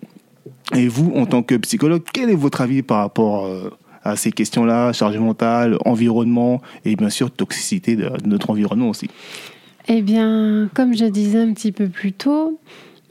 [0.72, 3.70] vous, en tant que psychologue, quel est votre avis par rapport euh,
[4.04, 9.08] à ces questions-là, charge mentale, environnement et bien sûr toxicité de, notre environnement aussi?
[9.88, 12.60] Eh bien, comme je disais un petit peu plus tôt,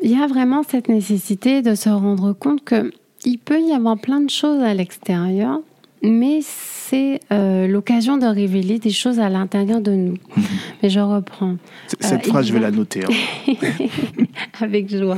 [0.01, 2.91] il y a vraiment cette nécessité de se rendre compte que
[3.25, 5.59] il peut y avoir plein de choses à l'extérieur,
[6.05, 10.17] mais c'est euh, l'occasion de révéler des choses à l'intérieur de nous.
[10.83, 11.55] Mais je reprends.
[11.99, 13.03] Cette euh, phrase, je vais la noter.
[13.05, 13.53] Hein.
[14.61, 15.17] Avec joie.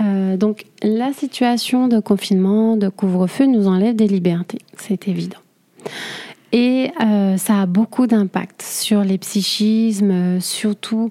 [0.00, 5.38] Euh, donc, la situation de confinement, de couvre-feu nous enlève des libertés, c'est évident.
[6.52, 6.90] Et
[7.36, 11.10] ça a beaucoup d'impact sur les psychismes, surtout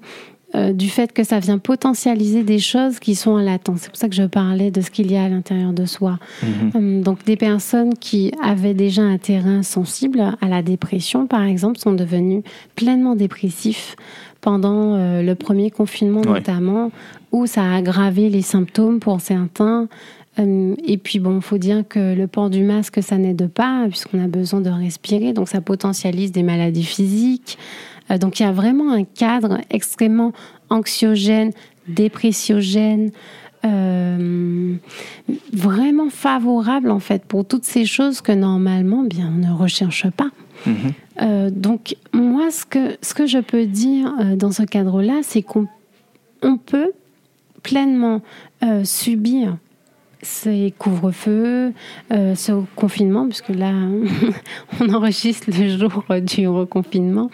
[0.56, 3.80] euh, du fait que ça vient potentialiser des choses qui sont en latence.
[3.82, 6.18] C'est pour ça que je parlais de ce qu'il y a à l'intérieur de soi.
[6.42, 6.70] Mhm.
[6.74, 11.78] Hum, donc des personnes qui avaient déjà un terrain sensible à la dépression, par exemple,
[11.78, 12.42] sont devenues
[12.74, 13.96] pleinement dépressifs
[14.40, 16.90] pendant euh, le premier confinement notamment,
[17.32, 19.88] où ça a aggravé les symptômes pour certains.
[20.38, 23.86] Hum, et puis bon, il faut dire que le port du masque, ça n'aide pas,
[23.88, 27.58] puisqu'on a besoin de respirer, donc ça potentialise des maladies physiques.
[28.10, 30.32] Euh, donc il y a vraiment un cadre extrêmement
[30.70, 31.52] anxiogène,
[31.88, 33.10] dépressiogène,
[33.64, 34.74] euh,
[35.52, 40.30] vraiment favorable en fait pour toutes ces choses que normalement bien on ne recherche pas.
[40.66, 40.74] Mhm.
[41.22, 45.66] Euh, donc moi ce que ce que je peux dire dans ce cadre-là, c'est qu'on
[46.42, 46.92] on peut
[47.62, 48.20] pleinement
[48.84, 49.56] subir
[50.26, 51.72] ces couvre-feux,
[52.10, 53.72] ce confinement, puisque là,
[54.80, 57.30] on enregistre le jour du reconfinement,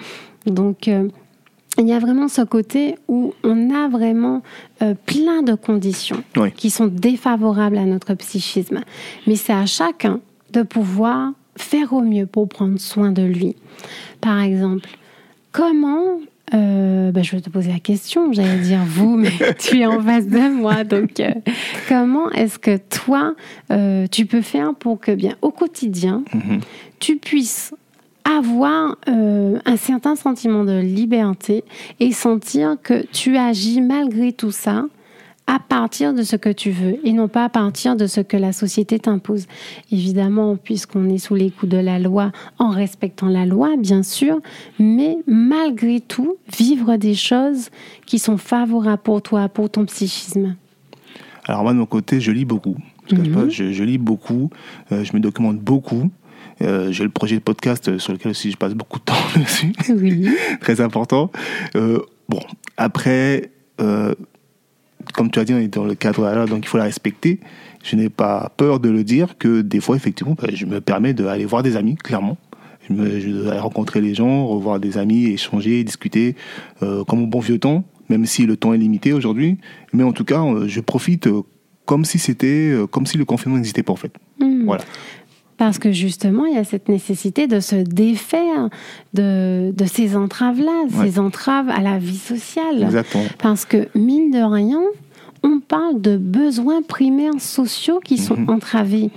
[0.47, 1.09] donc, euh,
[1.79, 4.43] il y a vraiment ce côté où on a vraiment
[4.83, 6.23] euh, plein de conditions
[6.57, 8.81] qui sont défavorables à notre psychisme.
[9.27, 10.21] Mais c'est à chacun
[10.53, 13.57] de pouvoir faire au mieux pour prendre soin de lui.
[14.21, 14.89] Par exemple,
[15.51, 16.21] comment...
[16.55, 20.01] Euh, ben, je vais te poser la question, j'allais dire vous, mais tu es en
[20.01, 20.85] face de moi.
[20.85, 21.23] Donc,
[21.89, 23.35] comment est-ce que toi,
[24.11, 26.61] tu peux faire pour que, bien, au quotidien, mm-hmm.
[26.99, 27.73] tu puisses
[28.25, 31.65] avoir euh, un certain sentiment de liberté
[32.01, 34.85] et sentir que tu agis malgré tout ça
[35.47, 38.37] à partir de ce que tu veux et non pas à partir de ce que
[38.37, 39.47] la société t'impose.
[39.91, 44.41] Évidemment, puisqu'on est sous les coups de la loi, en respectant la loi, bien sûr,
[44.79, 47.71] mais malgré tout, vivre des choses
[48.07, 50.57] qui sont favorables pour toi, pour ton psychisme.
[51.45, 52.77] Alors moi, de mon côté, je lis beaucoup.
[53.11, 53.51] Mhm.
[53.51, 54.51] je, lis beaucoup,
[54.93, 56.09] euh, je me documente beaucoup.
[56.63, 59.73] Euh, j'ai le projet de podcast sur lequel aussi je passe beaucoup de temps dessus.
[59.91, 60.29] Oui.
[60.61, 61.31] Très important.
[61.75, 62.41] Euh, bon,
[62.77, 64.15] après, euh,
[65.13, 67.41] comme tu as dit, on est dans le cadre là, donc il faut la respecter.
[67.83, 71.15] Je n'ai pas peur de le dire que des fois, effectivement, bah, je me permets
[71.15, 72.39] d'aller voir des amis, clairement.
[72.89, 76.37] Je, me, je vais rencontrer les gens, revoir des amis, échanger, discuter,
[76.81, 79.59] comme au bon vieux temps, même si le temps est limité aujourd'hui.
[79.93, 81.29] Mais en tout cas, je profite
[81.87, 84.13] comme si c'était, comme si le confinement n'existait pas en fait.
[84.41, 84.65] Hmm.
[84.65, 84.85] Voilà.
[85.63, 88.69] Parce que justement, il y a cette nécessité de se défaire
[89.15, 92.83] de, de ces entraves-là, ces entraves à la vie sociale.
[92.83, 93.27] Exactement.
[93.39, 94.83] Parce que, mine de rien,
[95.45, 98.51] on parle de besoins primaires sociaux qui sont mhm.
[98.51, 99.11] entravés.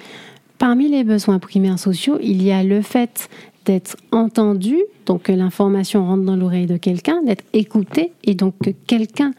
[0.59, 3.27] Parmi les besoins primaires sociaux, il y a le fait
[3.65, 4.77] d'être entendu,
[5.07, 9.31] donc que l'information rentre dans l'oreille de quelqu'un, d'être écouté, et donc que quelqu'un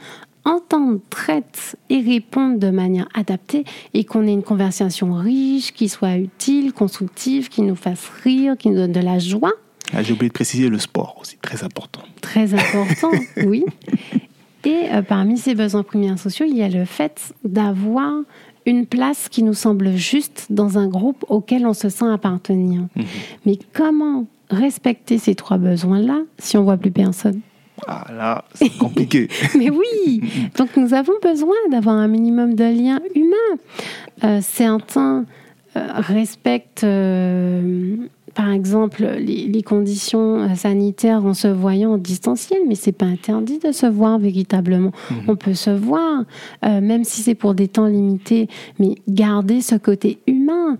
[0.47, 6.17] entendre, traite et répondre de manière adaptée et qu'on ait une conversation riche, qui soit
[6.17, 9.53] utile, constructive, qui nous fasse rire, qui nous donne de la joie.
[9.93, 12.03] Ah, j'ai oublié de préciser le sport aussi, très important.
[12.21, 13.11] Très important,
[13.45, 13.65] oui.
[14.65, 18.13] Et euh, parmi ces besoins premiers sociaux, il y a le fait d'avoir
[18.67, 22.83] une place qui nous semble juste dans un groupe auquel on se sent appartenir.
[22.97, 23.05] Mhm.
[23.47, 27.41] Mais comment respecter ces trois besoins-là si on voit plus personne?
[27.87, 29.29] Ah là, c'est compliqué.
[29.59, 30.23] Mais oui,
[30.57, 33.61] donc nous avons besoin d'avoir un minimum de lien humain.
[34.25, 35.25] Euh, certains
[35.77, 37.97] euh, respectent, euh,
[38.35, 43.73] par exemple, les, conditions sanitaires en se voyant en distanciel, mais c'est pas interdit de
[43.73, 44.93] se voir véritablement.
[45.11, 45.17] Mhm.
[45.29, 46.25] On peut se voir,
[46.63, 48.49] même si c'est pour des temps limités,
[48.79, 50.77] mais garder ce côté humain.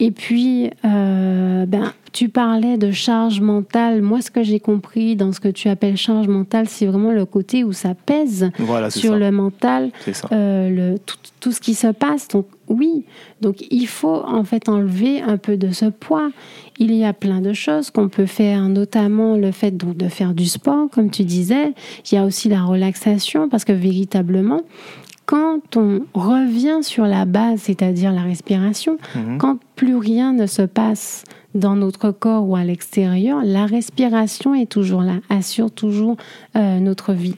[0.00, 4.02] Et puis, ben, tu parlais de charge mentale.
[4.02, 7.24] Moi, ce que j'ai compris dans ce que tu appelles charge mentale, c'est vraiment le
[7.24, 8.50] côté où ça pèse
[8.88, 9.90] sur le mental,
[10.32, 12.28] euh, le, tout, tout, ce qui se passe.
[12.28, 13.04] Donc, oui,
[13.40, 16.30] donc il faut en fait enlever un peu de ce poids.
[16.78, 20.34] Il y a plein de choses qu'on peut faire, notamment le fait donc, de faire
[20.34, 21.74] du sport, comme tu disais.
[22.10, 24.62] Il y a aussi la relaxation, parce que véritablement,
[25.30, 29.38] quand on revient sur la base, c'est-à-dire la respiration, mhm.
[29.38, 31.22] quand plus rien ne se passe
[31.54, 36.16] dans notre corps ou à l'extérieur, la respiration est toujours là, assure toujours
[36.56, 37.36] euh, notre vie.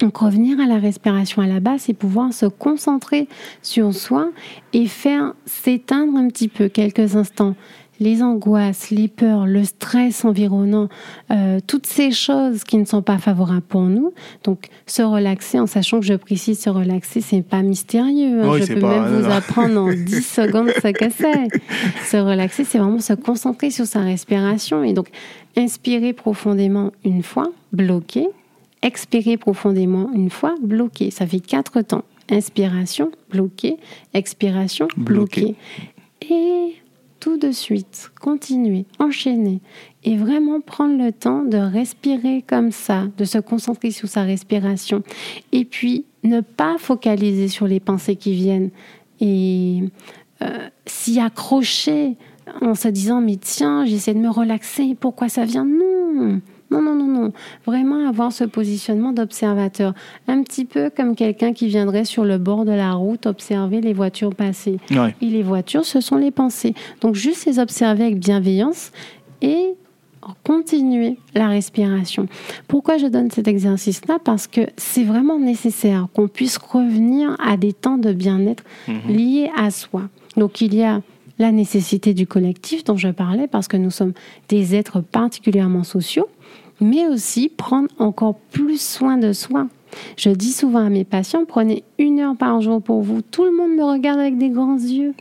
[0.00, 3.28] Donc revenir à la respiration à la base, c'est pouvoir se concentrer
[3.62, 4.30] sur soi
[4.72, 7.54] et faire s'éteindre un petit peu quelques instants
[8.02, 10.88] les angoisses, les peurs, le stress environnant,
[11.30, 14.12] euh, toutes ces choses qui ne sont pas favorables pour nous.
[14.44, 18.42] Donc, se relaxer, en sachant que je précise, se relaxer, c'est pas mystérieux.
[18.42, 18.58] Hein.
[18.58, 21.60] je peux même vous apprendre en 10 secondes ce que c'est.
[22.04, 24.82] Se relaxer, c'est vraiment se concentrer sur sa respiration.
[24.82, 25.08] Et donc,
[25.56, 28.28] inspirer profondément une fois, bloquer.
[28.82, 31.12] Expirer profondément une fois, bloquer.
[31.12, 32.02] Ça fait quatre temps.
[32.30, 33.76] Inspiration, bloquer.
[34.12, 35.54] Expiration, bloquer.
[36.30, 36.51] Et
[37.22, 39.60] tout de suite, continuer, enchaîner
[40.02, 45.04] et vraiment prendre le temps de respirer comme ça, de se concentrer sur sa respiration
[45.52, 48.70] et puis ne pas focaliser sur les pensées qui viennent
[49.20, 49.84] et
[50.42, 52.16] euh, s'y accrocher
[52.60, 55.64] en se disant mais tiens, j'essaie de me relaxer, pourquoi ça vient?
[55.64, 56.40] Non,
[56.72, 57.32] non, non, non, non.
[57.66, 59.94] Vraiment avoir ce positionnement d'observateur.
[60.28, 63.92] Un petit peu comme quelqu'un qui viendrait sur le bord de la route observer les
[63.92, 64.78] voitures passer.
[65.20, 66.74] Et les voitures, ce sont les pensées.
[67.00, 68.92] Donc juste les observer avec bienveillance
[69.42, 69.74] et
[70.44, 72.28] continuer la respiration.
[72.68, 74.18] Pourquoi je donne cet exercice-là?
[74.24, 79.00] Parce que c'est vraiment nécessaire qu'on puisse revenir à des temps de bien-être mhm.
[79.08, 80.02] liés à soi.
[80.36, 81.02] Donc il y a
[81.38, 84.12] la nécessité du collectif dont je parlais parce que nous sommes
[84.48, 86.28] des êtres particulièrement sociaux
[86.82, 89.68] mais aussi prendre encore plus soin de soi.
[90.16, 93.22] Je dis souvent à mes patients, prenez une heure par jour pour vous.
[93.22, 95.14] Tout le monde me regarde avec des grands yeux.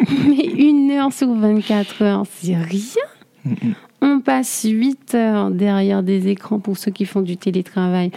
[0.28, 3.56] mais une heure sur 24 heures, c'est rien.
[4.00, 8.10] On passe 8 heures derrière des écrans pour ceux qui font du télétravail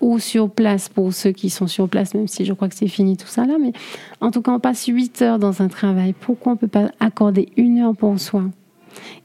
[0.00, 2.88] ou sur place pour ceux qui sont sur place, même si je crois que c'est
[2.88, 3.56] fini tout ça là.
[3.58, 3.72] Mais
[4.20, 6.14] en tout cas, on passe 8 heures dans un travail.
[6.18, 8.44] Pourquoi on ne peut pas accorder une heure pour soi?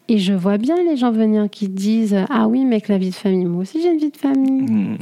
[0.08, 3.12] Et je vois bien les gens venir qui disent Ah oui, mais que la vie
[3.12, 4.62] de famille, moi aussi j'ai une vie de famille.
[4.62, 4.98] Hmm.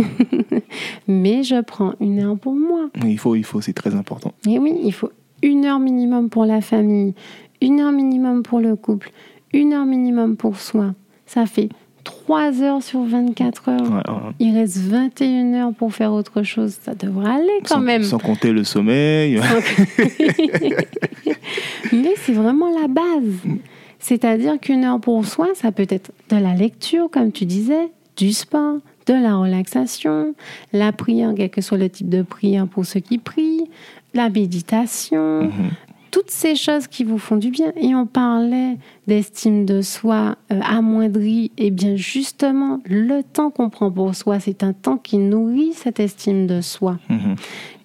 [1.07, 2.89] mais je prends une heure pour moi.
[3.03, 4.33] Il faut, il faut, c'est très important.
[4.47, 5.11] Et oui, il faut
[5.41, 7.15] une heure minimum pour la famille,
[7.61, 9.11] une heure minimum pour le couple,
[9.53, 10.93] une heure minimum pour soi.
[11.25, 11.69] Ça fait
[12.03, 14.33] 3 heures sur 24 heures.
[14.39, 16.77] Il reste 21 heures pour faire autre chose.
[16.81, 18.03] Ça devrait aller quand même.
[18.03, 19.39] Sans compter le sommeil.
[21.91, 23.57] mais c'est vraiment la base.
[23.99, 28.31] C'est-à-dire qu'une heure pour soi, ça peut être de la lecture, comme tu disais, du
[28.31, 30.35] sport, de la relaxation,
[30.71, 33.65] la prière, quel que soit le type de prière pour ceux qui prient,
[34.13, 35.71] la méditation, mhm.
[36.11, 37.71] toutes ces choses qui vous font du bien.
[37.75, 38.77] Et on parlait
[39.07, 41.51] d'estime de soi euh, amoindrie.
[41.57, 45.73] Et eh bien justement, le temps qu'on prend pour soi, c'est un temps qui nourrit
[45.73, 46.99] cette estime de soi.
[47.09, 47.35] Mhm.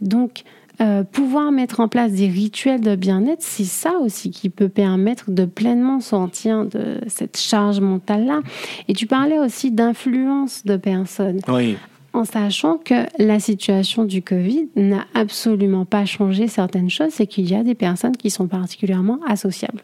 [0.01, 0.45] Donc,
[0.81, 5.31] euh, pouvoir mettre en place des rituels de bien-être, c'est ça aussi qui peut permettre
[5.31, 8.41] de pleinement sortir de cette charge mentale-là.
[8.89, 11.41] Et tu parlais aussi d'influence de personnes.
[11.49, 11.77] Oui.
[12.15, 17.51] En sachant que la situation du Covid n'a absolument pas changé certaines choses, c'est qu'il
[17.51, 19.83] y a des personnes qui sont particulièrement associables.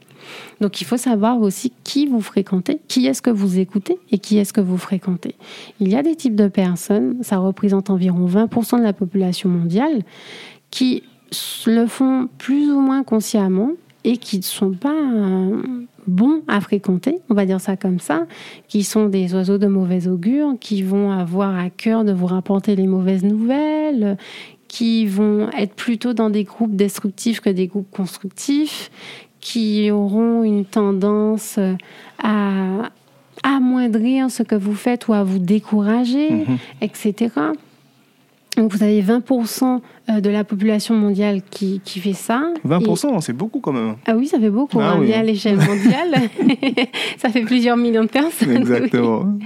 [0.61, 4.39] Donc il faut savoir aussi qui vous fréquentez, qui est-ce que vous écoutez et qui
[4.39, 5.35] est-ce que vous fréquentez.
[5.81, 10.03] Il y a des types de personnes, ça représente environ 20% de la population mondiale,
[10.71, 11.03] qui
[11.67, 13.73] le font plus ou moins consciemment
[14.05, 15.63] et qui ne sont pas euh,
[16.07, 18.27] bons à fréquenter, on va dire ça comme ça,
[18.69, 22.77] qui sont des oiseaux de mauvais augure, qui vont avoir à cœur de vous rapporter
[22.77, 24.17] les mauvaises nouvelles,
[24.69, 28.91] qui vont être plutôt dans des groupes destructifs que des groupes constructifs,
[29.41, 31.59] qui auront une tendance
[32.23, 32.91] à
[33.43, 36.59] amoindrir ce que vous faites ou à vous décourager, mhm.
[36.83, 37.29] etc.
[38.57, 42.43] Donc vous avez 20% euh, de la population mondiale qui, qui fait ça.
[42.67, 43.97] 20%, c'est beaucoup quand même.
[44.07, 44.81] Ah oui, ça fait beaucoup.
[44.81, 46.29] Ah, hein, à l'échelle mondiale,
[47.19, 48.57] ça fait plusieurs millions de personnes.
[48.57, 49.39] Exactement.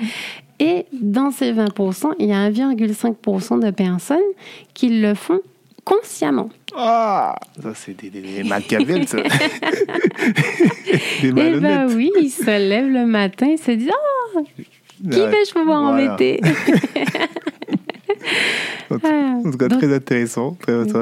[0.58, 4.18] Et dans ces 20%, il y a 1,5% de personnes
[4.72, 5.40] qui le font
[5.84, 6.48] consciemment.
[6.74, 9.18] Ah, ça c'est des, des, des ça.
[11.22, 13.90] des Eh ben oui, ils se lèvent le matin, ils se disent
[14.34, 14.40] Oh,
[15.10, 16.40] qui vais-je pouvoir embêter?
[18.90, 20.56] en tout cas, très intéressant.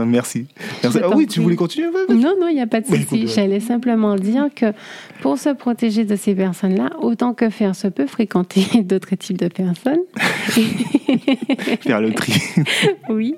[0.06, 0.46] merci.
[0.84, 1.88] Ah oui, tu voulais continuer?
[2.08, 3.26] Non, non, il n'y a pas de souci.
[3.28, 4.72] J'allais simplement dire que
[5.20, 9.48] pour se protéger de ces personnes-là, autant que faire se peut, fréquenter d'autres types de
[9.48, 10.00] personnes.
[11.80, 12.34] faire le tri.
[13.08, 13.34] oui.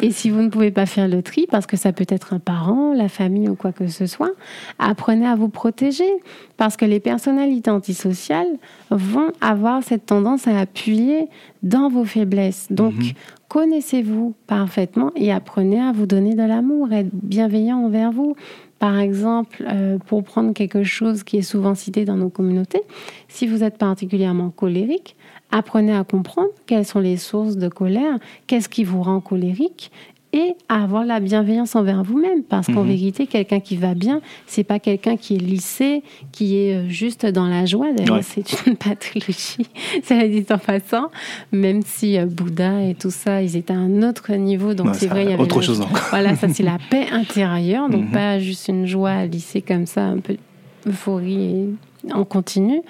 [0.00, 2.38] Et si vous ne pouvez pas faire le tri, parce que ça peut être un
[2.38, 4.32] parent, la famille ou quoi que ce soit,
[4.78, 6.10] apprenez à vous protéger.
[6.58, 8.58] Parce que les personnalités antisociales
[8.90, 11.28] vont avoir cette tendance à appuyer
[11.62, 12.66] dans vos faiblesses.
[12.68, 13.12] Donc, mhm.
[13.48, 18.36] connaissez-vous parfaitement et apprenez à vous donner de l'amour, être bienveillant envers vous.
[18.78, 22.82] Par exemple, euh, pour prendre quelque chose qui est souvent cité dans nos communautés,
[23.28, 25.16] si vous êtes particulièrement colérique,
[25.50, 29.90] apprenez à comprendre quelles sont les sources de colère, qu'est-ce qui vous rend colérique
[30.32, 32.42] et à avoir la bienveillance envers vous-même.
[32.42, 32.88] Parce qu'en mhm.
[32.88, 36.02] vérité, quelqu'un qui va bien, c'est pas quelqu'un qui est lissé,
[36.32, 37.92] qui est euh, juste dans la joie.
[37.92, 39.66] D'ailleurs, c'est une pathologie,
[40.02, 41.10] ça la dit en passant.
[41.52, 44.74] Même si euh, Bouddha et tout ça, ils étaient à un autre niveau.
[44.74, 46.06] Donc c'est vrai, il y avait autre chose encore.
[46.10, 48.10] Voilà, ça c'est la paix intérieure, donc mhm.
[48.10, 50.36] pas juste une joie lissée comme ça, un peu
[50.86, 51.68] euphorie
[52.06, 52.82] et en continu.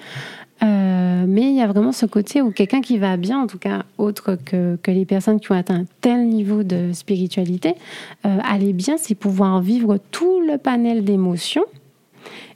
[0.61, 3.57] Euh, mais il y a vraiment ce côté où quelqu'un qui va bien, en tout
[3.57, 7.75] cas autre que, que les personnes qui ont atteint un tel niveau de spiritualité,
[8.25, 11.65] euh, aller bien, c'est pouvoir vivre tout le panel d'émotions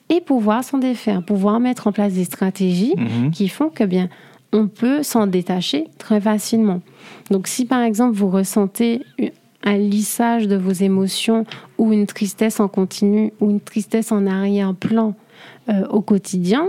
[0.09, 3.31] et pouvoir s'en défaire, pouvoir mettre en place des stratégies mhm.
[3.31, 4.09] qui font que bien
[4.53, 6.81] on peut s'en détacher très facilement.
[7.31, 9.01] Donc si par exemple vous ressentez
[9.63, 11.45] un lissage de vos émotions
[11.77, 15.15] ou une tristesse en continu ou une tristesse en arrière-plan
[15.69, 16.67] euh, au quotidien,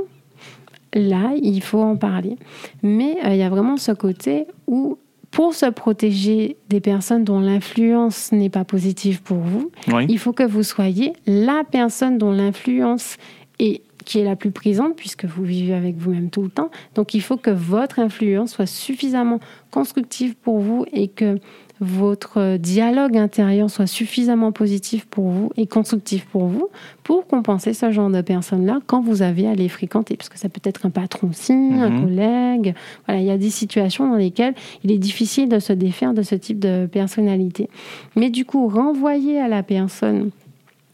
[0.94, 2.36] là, il faut en parler.
[2.82, 4.98] Mais euh, il y a vraiment ce côté où,
[5.30, 9.70] pour se protéger des personnes dont l'influence n'est pas positive pour vous,
[10.08, 13.16] il faut que vous soyez la personne dont l'influence
[13.58, 16.70] est qui est la plus présente puisque vous vivez avec vous-même tout le temps.
[16.94, 19.40] Donc il faut que votre influence soit suffisamment
[19.70, 21.38] constructive pour vous et que
[21.80, 26.68] votre dialogue intérieur soit suffisamment positif pour vous et constructif pour vous
[27.02, 30.16] pour compenser ce genre de personnes-là quand vous avez à les fréquenter.
[30.16, 32.04] Parce que ça peut être un patron aussi, un mhm.
[32.04, 32.74] collègue.
[33.06, 34.54] Voilà, il y a des situations dans lesquelles
[34.84, 37.68] il est difficile de se défaire de ce type de personnalité.
[38.16, 40.30] Mais du coup, renvoyer à la personne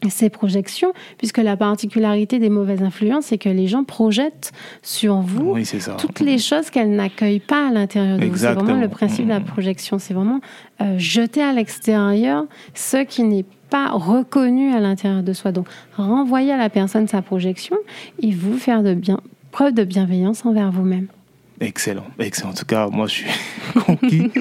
[0.09, 5.55] ces projections, puisque la particularité des mauvaises influences, c'est que les gens projettent sur vous
[5.97, 8.35] toutes les choses qu'elles n'accueillent pas à l'intérieur de vous.
[8.35, 9.45] C'est vraiment le principe de la mm.
[9.45, 9.99] projection.
[9.99, 10.41] C'est vraiment
[10.81, 15.51] euh, jeter à l'extérieur ce qui n'est pas reconnu à l'intérieur de soi.
[15.51, 17.77] Donc, renvoyer à la personne sa projection
[18.21, 19.19] et vous faire de bien,
[19.51, 21.07] preuve de bienveillance envers vous-même.
[21.61, 22.49] Excellent, excellent.
[22.49, 23.25] En tout cas, moi, je suis
[23.85, 24.31] conquis.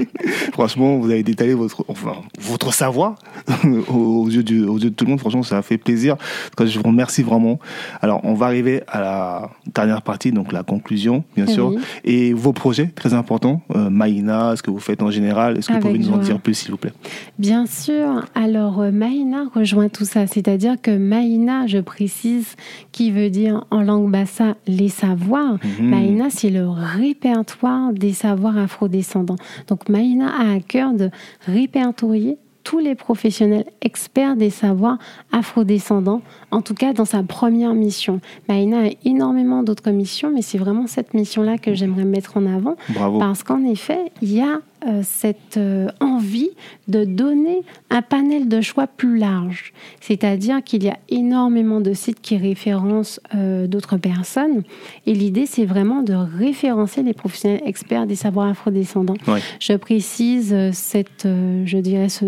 [0.53, 3.17] Franchement, vous avez détaillé votre, enfin, votre savoir
[3.89, 5.21] aux yeux, du, aux yeux de tout le monde.
[5.21, 6.17] Franchement, ça a fait plaisir.
[6.59, 7.59] En je vous remercie vraiment.
[8.01, 11.75] Alors, on va arriver à la dernière partie, donc la conclusion, bien sûr.
[12.05, 13.61] Et vos projets, très importants.
[13.77, 15.59] Euh, Maïna, ce que vous faites en général.
[15.59, 16.93] Est-ce que vous pouvez nous en dire plus, s'il vous plaît?
[17.39, 18.25] Bien sûr.
[18.35, 20.27] Alors, euh, Maïna rejoint tout ça.
[20.27, 22.57] C'est-à-dire que Maïna, je précise,
[22.93, 25.59] qui veut dire en langue bassa les savoirs.
[25.79, 25.91] Mhm.
[25.91, 26.67] Maïna, c'est le
[27.11, 29.37] répertoire des savoirs afrodescendants.
[29.67, 31.11] Donc Maïna a à cœur de
[31.47, 34.99] répertorier tous les professionnels experts des savoirs
[35.33, 38.21] afrodescendants, en tout cas dans sa première mission.
[38.49, 42.77] Maïna a énormément d'autres missions, mais c'est vraiment cette mission-là que j'aimerais mettre en avant.
[43.19, 46.51] Parce qu'en effet, il y a euh, cette euh, envie
[46.89, 49.73] de donner un panel de choix plus large.
[50.01, 54.63] C'est-à-dire qu'il y a énormément de sites qui référencent euh, d'autres personnes.
[55.07, 59.17] Et l'idée, c'est vraiment de référencer les professionnels experts des savoirs afrodescendants.
[59.59, 62.25] Je précise cette, je dirais, ce,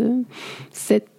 [0.71, 1.12] cette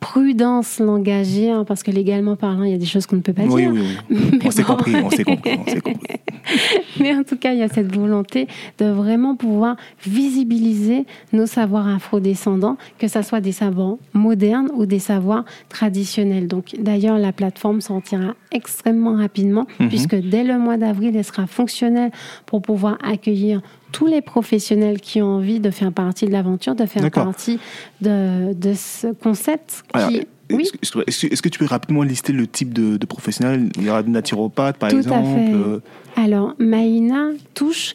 [0.00, 3.32] prudence langagière, hein, parce que légalement parlant, il y a des choses qu'on ne peut
[3.32, 3.72] pas dire.
[3.72, 4.40] Oui, oui.
[4.44, 6.20] on s'est compris, on s'est compris, compris.
[7.00, 8.46] Mais en tout cas, il y a cette volonté
[8.78, 9.76] de vraiment pouvoir
[10.06, 16.46] visibiliser nos savoirs afrodescendants, que ce soit des savoirs modernes ou des savoirs traditionnels.
[16.46, 19.88] Donc, d'ailleurs, la plateforme sortira extrêmement rapidement, mhm.
[19.88, 22.10] puisque dès le mois d'avril, elle sera fonctionnelle
[22.46, 23.62] pour pouvoir accueillir
[23.92, 27.58] tous les professionnels qui ont envie de faire partie de l'aventure, de faire partie
[28.00, 30.68] de, de, ce concept qui Oui.
[31.06, 33.68] Est-ce que, tu peux rapidement lister le type de, de professionnel?
[33.76, 35.14] Il y aura des naturopathes, par exemple.
[35.14, 36.22] À fait.
[36.22, 37.94] Alors, Maïna touche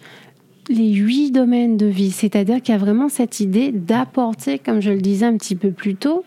[0.69, 4.91] les huit domaines de vie, c'est-à-dire qu'il y a vraiment cette idée d'apporter, comme je
[4.91, 6.23] le disais un petit peu plus tôt,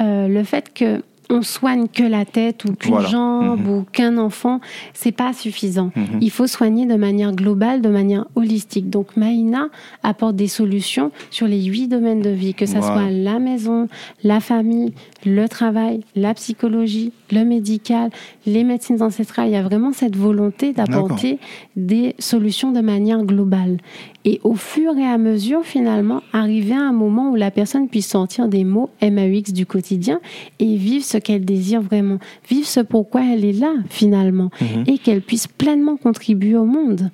[0.00, 1.02] euh, le fait que
[1.32, 3.68] on soigne que la tête ou qu'une jambe mhm.
[3.68, 4.60] ou qu'un enfant,
[4.92, 5.90] c'est pas suffisant.
[5.96, 6.18] Mhm.
[6.20, 8.90] Il faut soigner de manière globale, de manière holistique.
[8.90, 9.68] Donc Maïna
[10.02, 13.88] apporte des solutions sur les huit domaines de vie, que ce soit la maison,
[14.22, 14.92] la famille,
[15.24, 18.10] le travail, la psychologie, le médical,
[18.46, 19.48] les médecines ancestrales.
[19.48, 21.38] Il y a vraiment cette volonté d'apporter
[21.76, 23.78] des solutions de manière globale.
[24.24, 28.08] Et au fur et à mesure, finalement, arriver à un moment où la personne puisse
[28.08, 30.20] sortir des mots MAX du quotidien
[30.60, 32.18] et vivre ce qu'elle désire vraiment,
[32.48, 34.84] vivre ce pourquoi elle est là, finalement, mhm.
[34.86, 37.10] et qu'elle puisse pleinement contribuer au monde.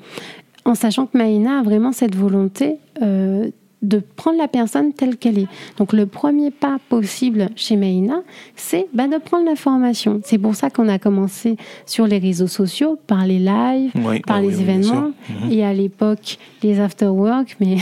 [0.64, 3.50] En sachant que Maïna a vraiment cette volonté euh,
[3.82, 5.48] de prendre la personne telle qu'elle est.
[5.76, 8.22] Donc le premier pas possible chez Maïna,
[8.56, 10.20] c'est bah, de prendre l'information.
[10.24, 11.56] C'est pour ça qu'on a commencé
[11.86, 13.92] sur les réseaux sociaux, par les lives,
[14.26, 15.52] par ah les événements, mhm.
[15.52, 17.76] et à l'époque les afterwork, mais...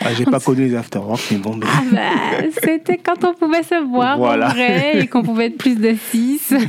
[0.00, 1.58] ah, j'ai pas connu les afterwork, mais bon...
[1.62, 5.76] Ah bah, c'était quand on pouvait se voir en vrai et qu'on pouvait être plus
[5.76, 6.54] de six.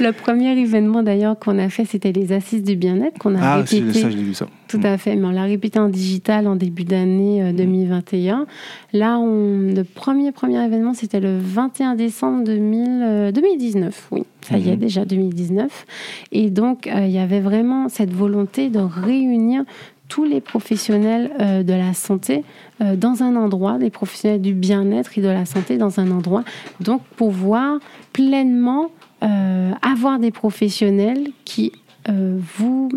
[0.00, 3.56] Le premier événement d'ailleurs qu'on a fait, c'était les assises du bien-être qu'on a ah,
[3.56, 4.00] répété.
[4.00, 4.46] ça, vu ça.
[4.68, 8.40] Tout à fait, mais on l'a répété en digital en début d'année 2021.
[8.40, 8.44] Euh,
[8.92, 14.08] Là, on, le premier premier événement, c'était le 21 décembre 2019.
[14.12, 14.78] Euh, oui, ça y est, mhm.
[14.78, 15.86] déjà 2019.
[16.32, 19.64] Et donc, euh, il y avait vraiment cette volonté de réunir
[20.08, 21.30] tous les professionnels
[21.64, 22.44] de la santé
[22.78, 26.44] dans un endroit, les professionnels du bien-être et de la santé dans un endroit,
[26.80, 27.78] donc pour voir
[28.12, 28.90] pleinement
[29.22, 31.72] euh, avoir des professionnels qui
[32.06, 32.90] vous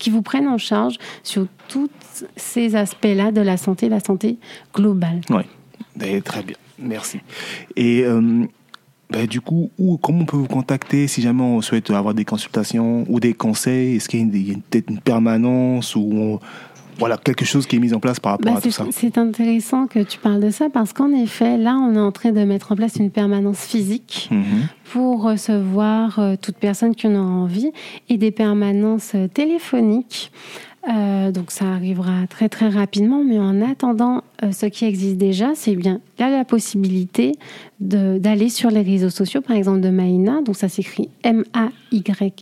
[0.00, 1.90] qui vous prennent en charge sur tous
[2.34, 4.38] ces aspects-là de la santé, la santé
[4.74, 5.20] globale.
[5.30, 7.20] Oui, très bien, merci.
[7.76, 8.46] Et euh,
[9.10, 9.70] ben, du coup,
[10.02, 13.96] comment on peut vous contacter si jamais on souhaite avoir des consultations ou des conseils?
[13.96, 16.40] Est-ce qu'il y a peut-être une permanence ou
[17.00, 18.86] voilà, quelque chose qui est mis en place par rapport bah, à tout ça.
[18.92, 22.30] C'est intéressant que tu parles de ça parce qu'en effet, là, on est en train
[22.30, 24.68] de mettre en place une permanence physique mhm.
[24.92, 27.72] pour recevoir euh, toute personne qui en a envie
[28.08, 30.30] et des permanences euh, téléphoniques.
[30.88, 35.76] Euh, donc ça arrivera très très rapidement, mais en attendant, ce qui existe déjà, c'est
[35.76, 37.32] bien là la possibilité
[37.80, 42.32] d'aller sur les réseaux sociaux, par exemple de Maïna, donc ça s'écrit M-A-Y-I-N-A,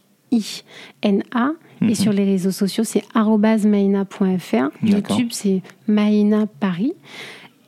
[1.82, 1.94] et mhm.
[1.94, 4.70] sur les réseaux sociaux, c'est maïna.fr.
[4.82, 6.94] YouTube, c'est Maïna Paris.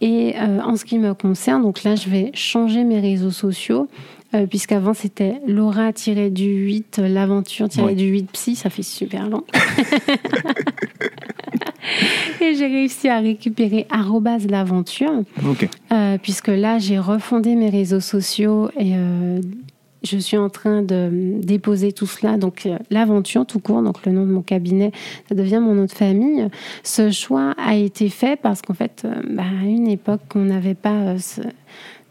[0.00, 3.88] Et euh, en ce qui me concerne, donc là, je vais changer mes réseaux sociaux.
[4.32, 9.42] Euh, puisqu'avant c'était Laura-du-8, l'aventure-du-8 psy, ça fait super long.
[12.40, 13.88] et j'ai réussi à récupérer
[14.48, 15.10] l'aventure,
[15.90, 18.92] euh, puisque là j'ai refondé mes réseaux sociaux et
[20.02, 21.10] je suis en train de
[21.42, 24.92] déposer tout cela, donc euh, l'aventure tout court, donc le nom de mon cabinet,
[25.28, 26.48] ça devient mon nom de famille.
[26.82, 30.74] Ce choix a été fait parce qu'en fait, euh, bah, à une époque, on n'avait
[30.74, 31.18] pas euh,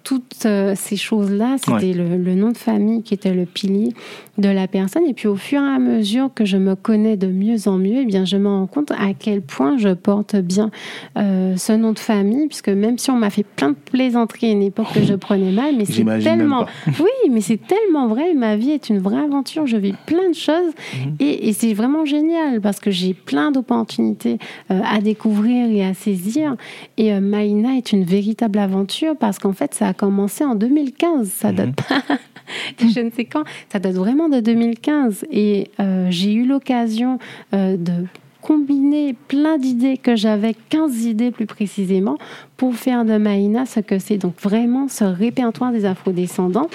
[0.10, 3.93] toutes ces choses-là, c'était le, nom de famille qui était le pilier
[4.39, 5.05] de la personne.
[5.05, 8.01] Et puis au fur et à mesure que je me connais de mieux en mieux,
[8.01, 10.72] eh bien, je me rends compte à quel point je porte bien
[11.16, 14.51] euh, ce nom de famille, puisque même si on m'a fait plein de plaisanteries à
[14.53, 16.66] une époque que je prenais mal, mais c'est tellement...
[16.88, 20.36] oui, mais c'est tellement vrai, ma vie est une vraie aventure, je vis plein de
[20.36, 21.18] choses mhm.
[21.20, 24.39] et, c'est vraiment génial parce que j'ai plein d'opportunités
[24.72, 26.55] euh, à découvrir et à saisir.
[26.97, 31.30] Et euh, Maïna est une véritable aventure parce qu'en fait, ça a commencé en 2015,
[31.30, 31.56] ça mhm.
[31.56, 32.02] date pas
[32.80, 33.43] je ne sais quand.
[33.72, 35.26] Ça date vraiment de 2015.
[35.32, 37.20] Et euh, j'ai eu l'occasion
[37.54, 38.06] euh, de
[38.41, 42.18] combiner plein d'idées que j'avais, 15 idées plus précisément,
[42.56, 44.18] pour faire de Maïna ce que c'est.
[44.18, 46.70] Donc vraiment ce répertoire des afrodescendants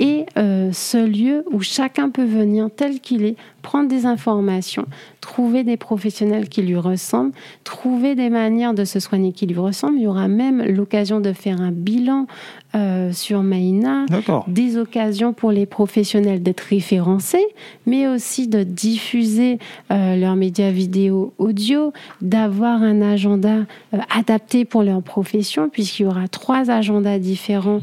[0.00, 4.86] et euh, ce lieu où chacun peut venir tel qu'il est, prendre des informations,
[5.20, 9.96] trouver des professionnels qui lui ressemblent, trouver des manières de se soigner qui lui ressemblent.
[9.98, 12.26] Il y aura même l'occasion de faire un bilan
[12.74, 14.06] euh, sur Maïna,
[14.48, 17.46] des occasions pour les professionnels d'être référencés,
[17.86, 19.58] mais aussi de diffuser
[19.92, 23.58] euh, leurs médias vidéo, audio, d'avoir un agenda
[23.92, 27.80] euh, adapté pour leurs professions, puisqu'il y aura trois agendas différents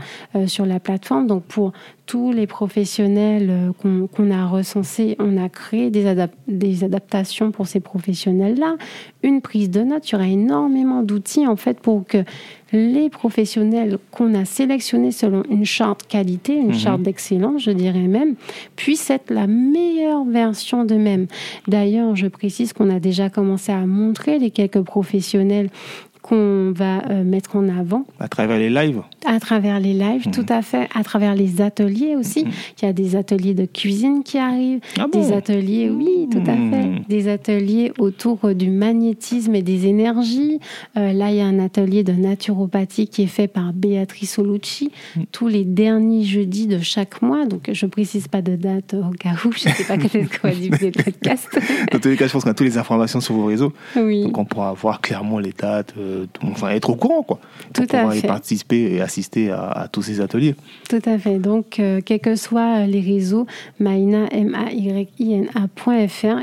[0.47, 1.27] sur la plateforme.
[1.27, 1.71] Donc pour
[2.11, 6.13] tous les professionnels euh, qu'on a recensés, on a créé des,
[6.49, 8.75] des adaptations pour ces professionnels-là,
[9.23, 10.09] une prise de notes.
[10.09, 12.25] Il y aura énormément d'outils en fait pour que
[12.73, 16.73] les professionnels qu'on a sélectionnés selon une charte qualité, une mhm.
[16.73, 18.35] charte d'excellence, je dirais même,
[18.75, 21.27] puissent être la meilleure version d'eux-mêmes.
[21.69, 25.69] D'ailleurs, je précise qu'on a déjà commencé à montrer les quelques professionnels
[26.21, 28.05] qu'on va euh, mettre en avant.
[28.19, 30.57] À travers les lives À travers les lives, tout mhm.
[30.57, 30.87] à fait.
[30.93, 32.45] À travers les ateliers aussi.
[32.45, 32.51] Mhm.
[32.81, 34.81] Il y a des ateliers de cuisine qui arrivent.
[34.99, 36.85] Ah des ateliers, oui, tout à fait.
[36.85, 37.03] Mhm.
[37.09, 40.59] Des ateliers autour euh, du magnétisme et des énergies.
[40.97, 44.91] Euh, là, il y a un atelier de naturopathie qui est fait par Béatrice Olucci
[45.31, 47.45] tous les derniers jeudis de chaque mois.
[47.45, 49.51] Donc, je ne précise pas de date au cas où.
[49.51, 51.59] Je ne sais pas quand est-ce qu'on va diffuser le podcast.
[51.91, 53.73] Dans tous les cas, je pense qu'on a toutes les informations sur vos réseaux.
[53.95, 54.23] Oui.
[54.23, 55.93] Donc, on pourra voir clairement les dates
[56.43, 57.39] enfin, être au courant, quoi.
[57.73, 58.19] Tout pour à fait.
[58.19, 60.55] y participer et assister à, tous ces ateliers.
[60.89, 61.39] Tout à fait.
[61.39, 63.47] Donc, euh, quels que soient les réseaux,
[63.79, 65.41] maïna, m a y i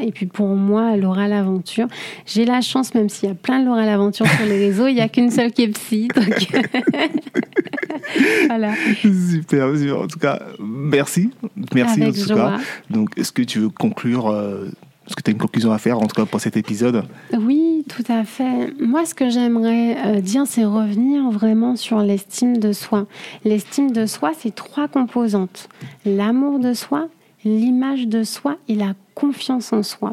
[0.03, 1.87] et puis pour moi, Laura l'Aventure.
[2.27, 4.95] J'ai la chance, même s'il y a plein de Laura l'Aventure sur les réseaux, il
[4.95, 6.09] n'y a qu'une seule qui est psy.
[6.15, 6.49] Donc...
[8.47, 8.73] voilà.
[9.01, 11.31] Super, En tout cas, merci.
[11.75, 12.59] Merci en tout cas.
[12.91, 14.69] Donc, est-ce que tu veux conclure euh,
[15.09, 17.83] est-ce que tu as une conclusion à faire, en tout cas pour cet épisode Oui,
[17.89, 18.75] tout à fait.
[18.79, 23.07] Moi, ce que j'aimerais euh, dire, c'est revenir vraiment sur l'estime de soi.
[23.45, 25.71] L'estime de soi, c'est trois composantes.
[26.05, 27.09] L'amour de soi,
[27.47, 30.13] l'image de soi et la confiance en soi.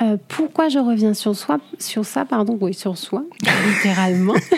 [0.00, 3.24] Euh, pourquoi je reviens sur soi, sur ça, pardon, oui, sur soi,
[3.66, 4.34] littéralement.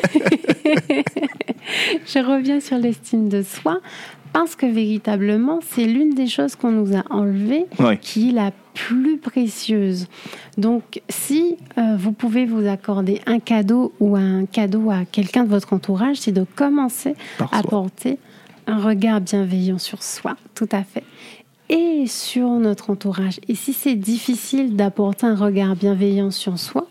[2.06, 3.80] je reviens sur l'estime de soi
[4.32, 7.66] parce que véritablement, c'est l'une des choses qu'on nous a enlevées
[8.00, 10.06] qui est la plus précieuse.
[10.56, 15.50] Donc, si euh, vous pouvez vous accorder un cadeau ou un cadeau à quelqu'un de
[15.50, 17.14] votre entourage, c'est de commencer
[17.52, 18.18] à porter
[18.66, 21.04] un regard bienveillant sur soi, tout à fait,
[21.68, 23.40] et sur notre entourage.
[23.48, 26.86] Et si c'est difficile d'apporter un regard bienveillant sur soi,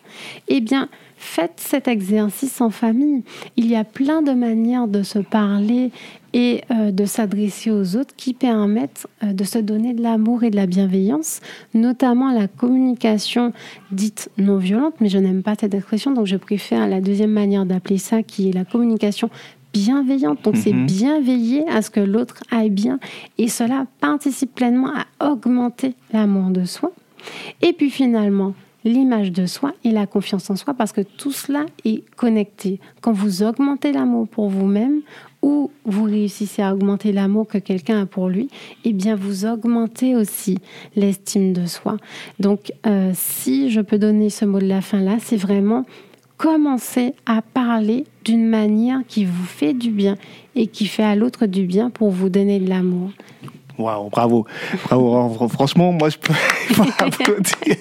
[0.47, 0.89] eh bien,
[1.21, 3.23] faites cet exercice en famille.
[3.55, 5.91] Il y a plein de manières de se parler
[6.33, 10.49] et euh, de s'adresser aux autres qui permettent euh, de se donner de l'amour et
[10.49, 11.39] de la bienveillance,
[11.75, 13.53] notamment la communication
[13.91, 17.65] dite non violente, mais je n'aime pas cette expression, donc je préfère la deuxième manière
[17.65, 19.29] d'appeler ça, qui est la communication
[19.73, 20.43] bienveillante.
[20.43, 20.87] Donc c'est mhm.
[20.87, 22.99] bienveiller à ce que l'autre aille bien,
[23.37, 26.91] et cela participe pleinement à augmenter l'amour de soi.
[27.61, 31.65] Et puis finalement, l'image de soi et la confiance en soi parce que tout cela
[31.85, 32.79] est connecté.
[33.01, 35.01] Quand vous augmentez l'amour pour vous-même
[35.41, 38.49] ou vous réussissez à augmenter l'amour que quelqu'un a pour lui,
[38.85, 40.57] eh bien vous augmentez aussi
[40.95, 41.97] l'estime de soi.
[42.39, 45.85] Donc euh, si je peux donner ce mot de la fin là, c'est vraiment
[46.37, 50.17] commencer à parler d'une manière qui vous fait du bien
[50.55, 53.11] et qui fait à l'autre du bien pour vous donner de l'amour.
[53.81, 54.45] Waouh, bravo.
[54.85, 55.47] bravo.
[55.49, 56.33] Franchement, moi, je peux
[56.99, 57.75] applaudir.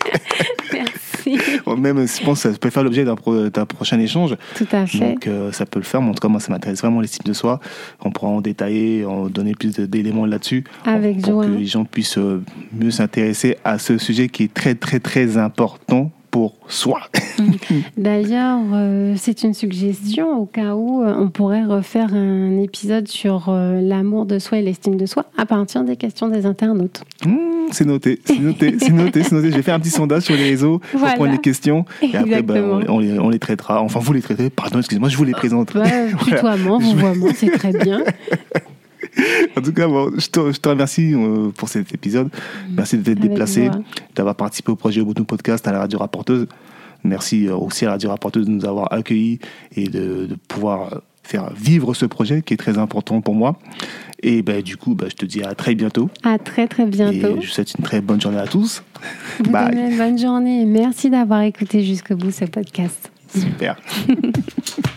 [0.72, 1.38] Merci.
[1.78, 4.36] Même, je pense que ça peut faire l'objet d'un, prochain échange.
[4.56, 4.98] Tout à fait.
[4.98, 6.00] Donc, euh, ça peut le faire.
[6.02, 7.60] Mais en tout cas, moi, ça m'intéresse vraiment l'estime de soi.
[8.02, 10.64] On pourra en détailler, en donner plus d'éléments là-dessus.
[10.84, 12.42] Avec pour que les gens puissent euh,
[12.72, 17.00] mieux s'intéresser à ce sujet qui est très, très, très important pour soi.
[17.96, 23.48] D'ailleurs, euh, c'est une suggestion au cas où euh, on pourrait refaire un épisode sur
[23.48, 27.02] euh, l'amour de soi et l'estime de soi à partir des questions des internautes.
[27.26, 27.36] Mmh,
[27.72, 29.50] c'est noté, c'est noté, c'est noté, c'est noté.
[29.50, 32.42] Je vais faire un petit sondage sur les réseaux pour prendre les questions et après
[32.42, 32.54] bah,
[32.88, 33.82] on, les, traitera.
[33.82, 34.50] Enfin, vous les traitez.
[34.50, 35.74] Pardon, excusez-moi, je vous les présente.
[35.74, 35.84] Bah,
[36.24, 38.04] tutoiement, vouvoiement, c'est très bien.
[39.56, 39.86] en tout cas,
[40.16, 42.30] je, te, remercie euh, pour cet épisode.
[42.70, 43.70] Merci de t'être déplacé,
[44.14, 46.46] d'avoir participé au projet Ubuntu Podcast à la radio rapporteuse.
[47.04, 49.38] Merci euh, aussi à la radio rapporteuse de nous avoir accueillis
[49.74, 53.58] et de, pouvoir faire vivre ce projet qui est très important pour moi.
[54.22, 56.10] Et ben, du coup, ben, je te dis à très bientôt.
[56.22, 57.36] À très très bientôt.
[57.36, 58.82] Et je souhaite une très bonne journée à tous.
[59.48, 59.96] Bye.
[59.96, 63.10] bonne journée et merci d'avoir écouté jusqu'au bout ce podcast.
[63.34, 63.76] Super.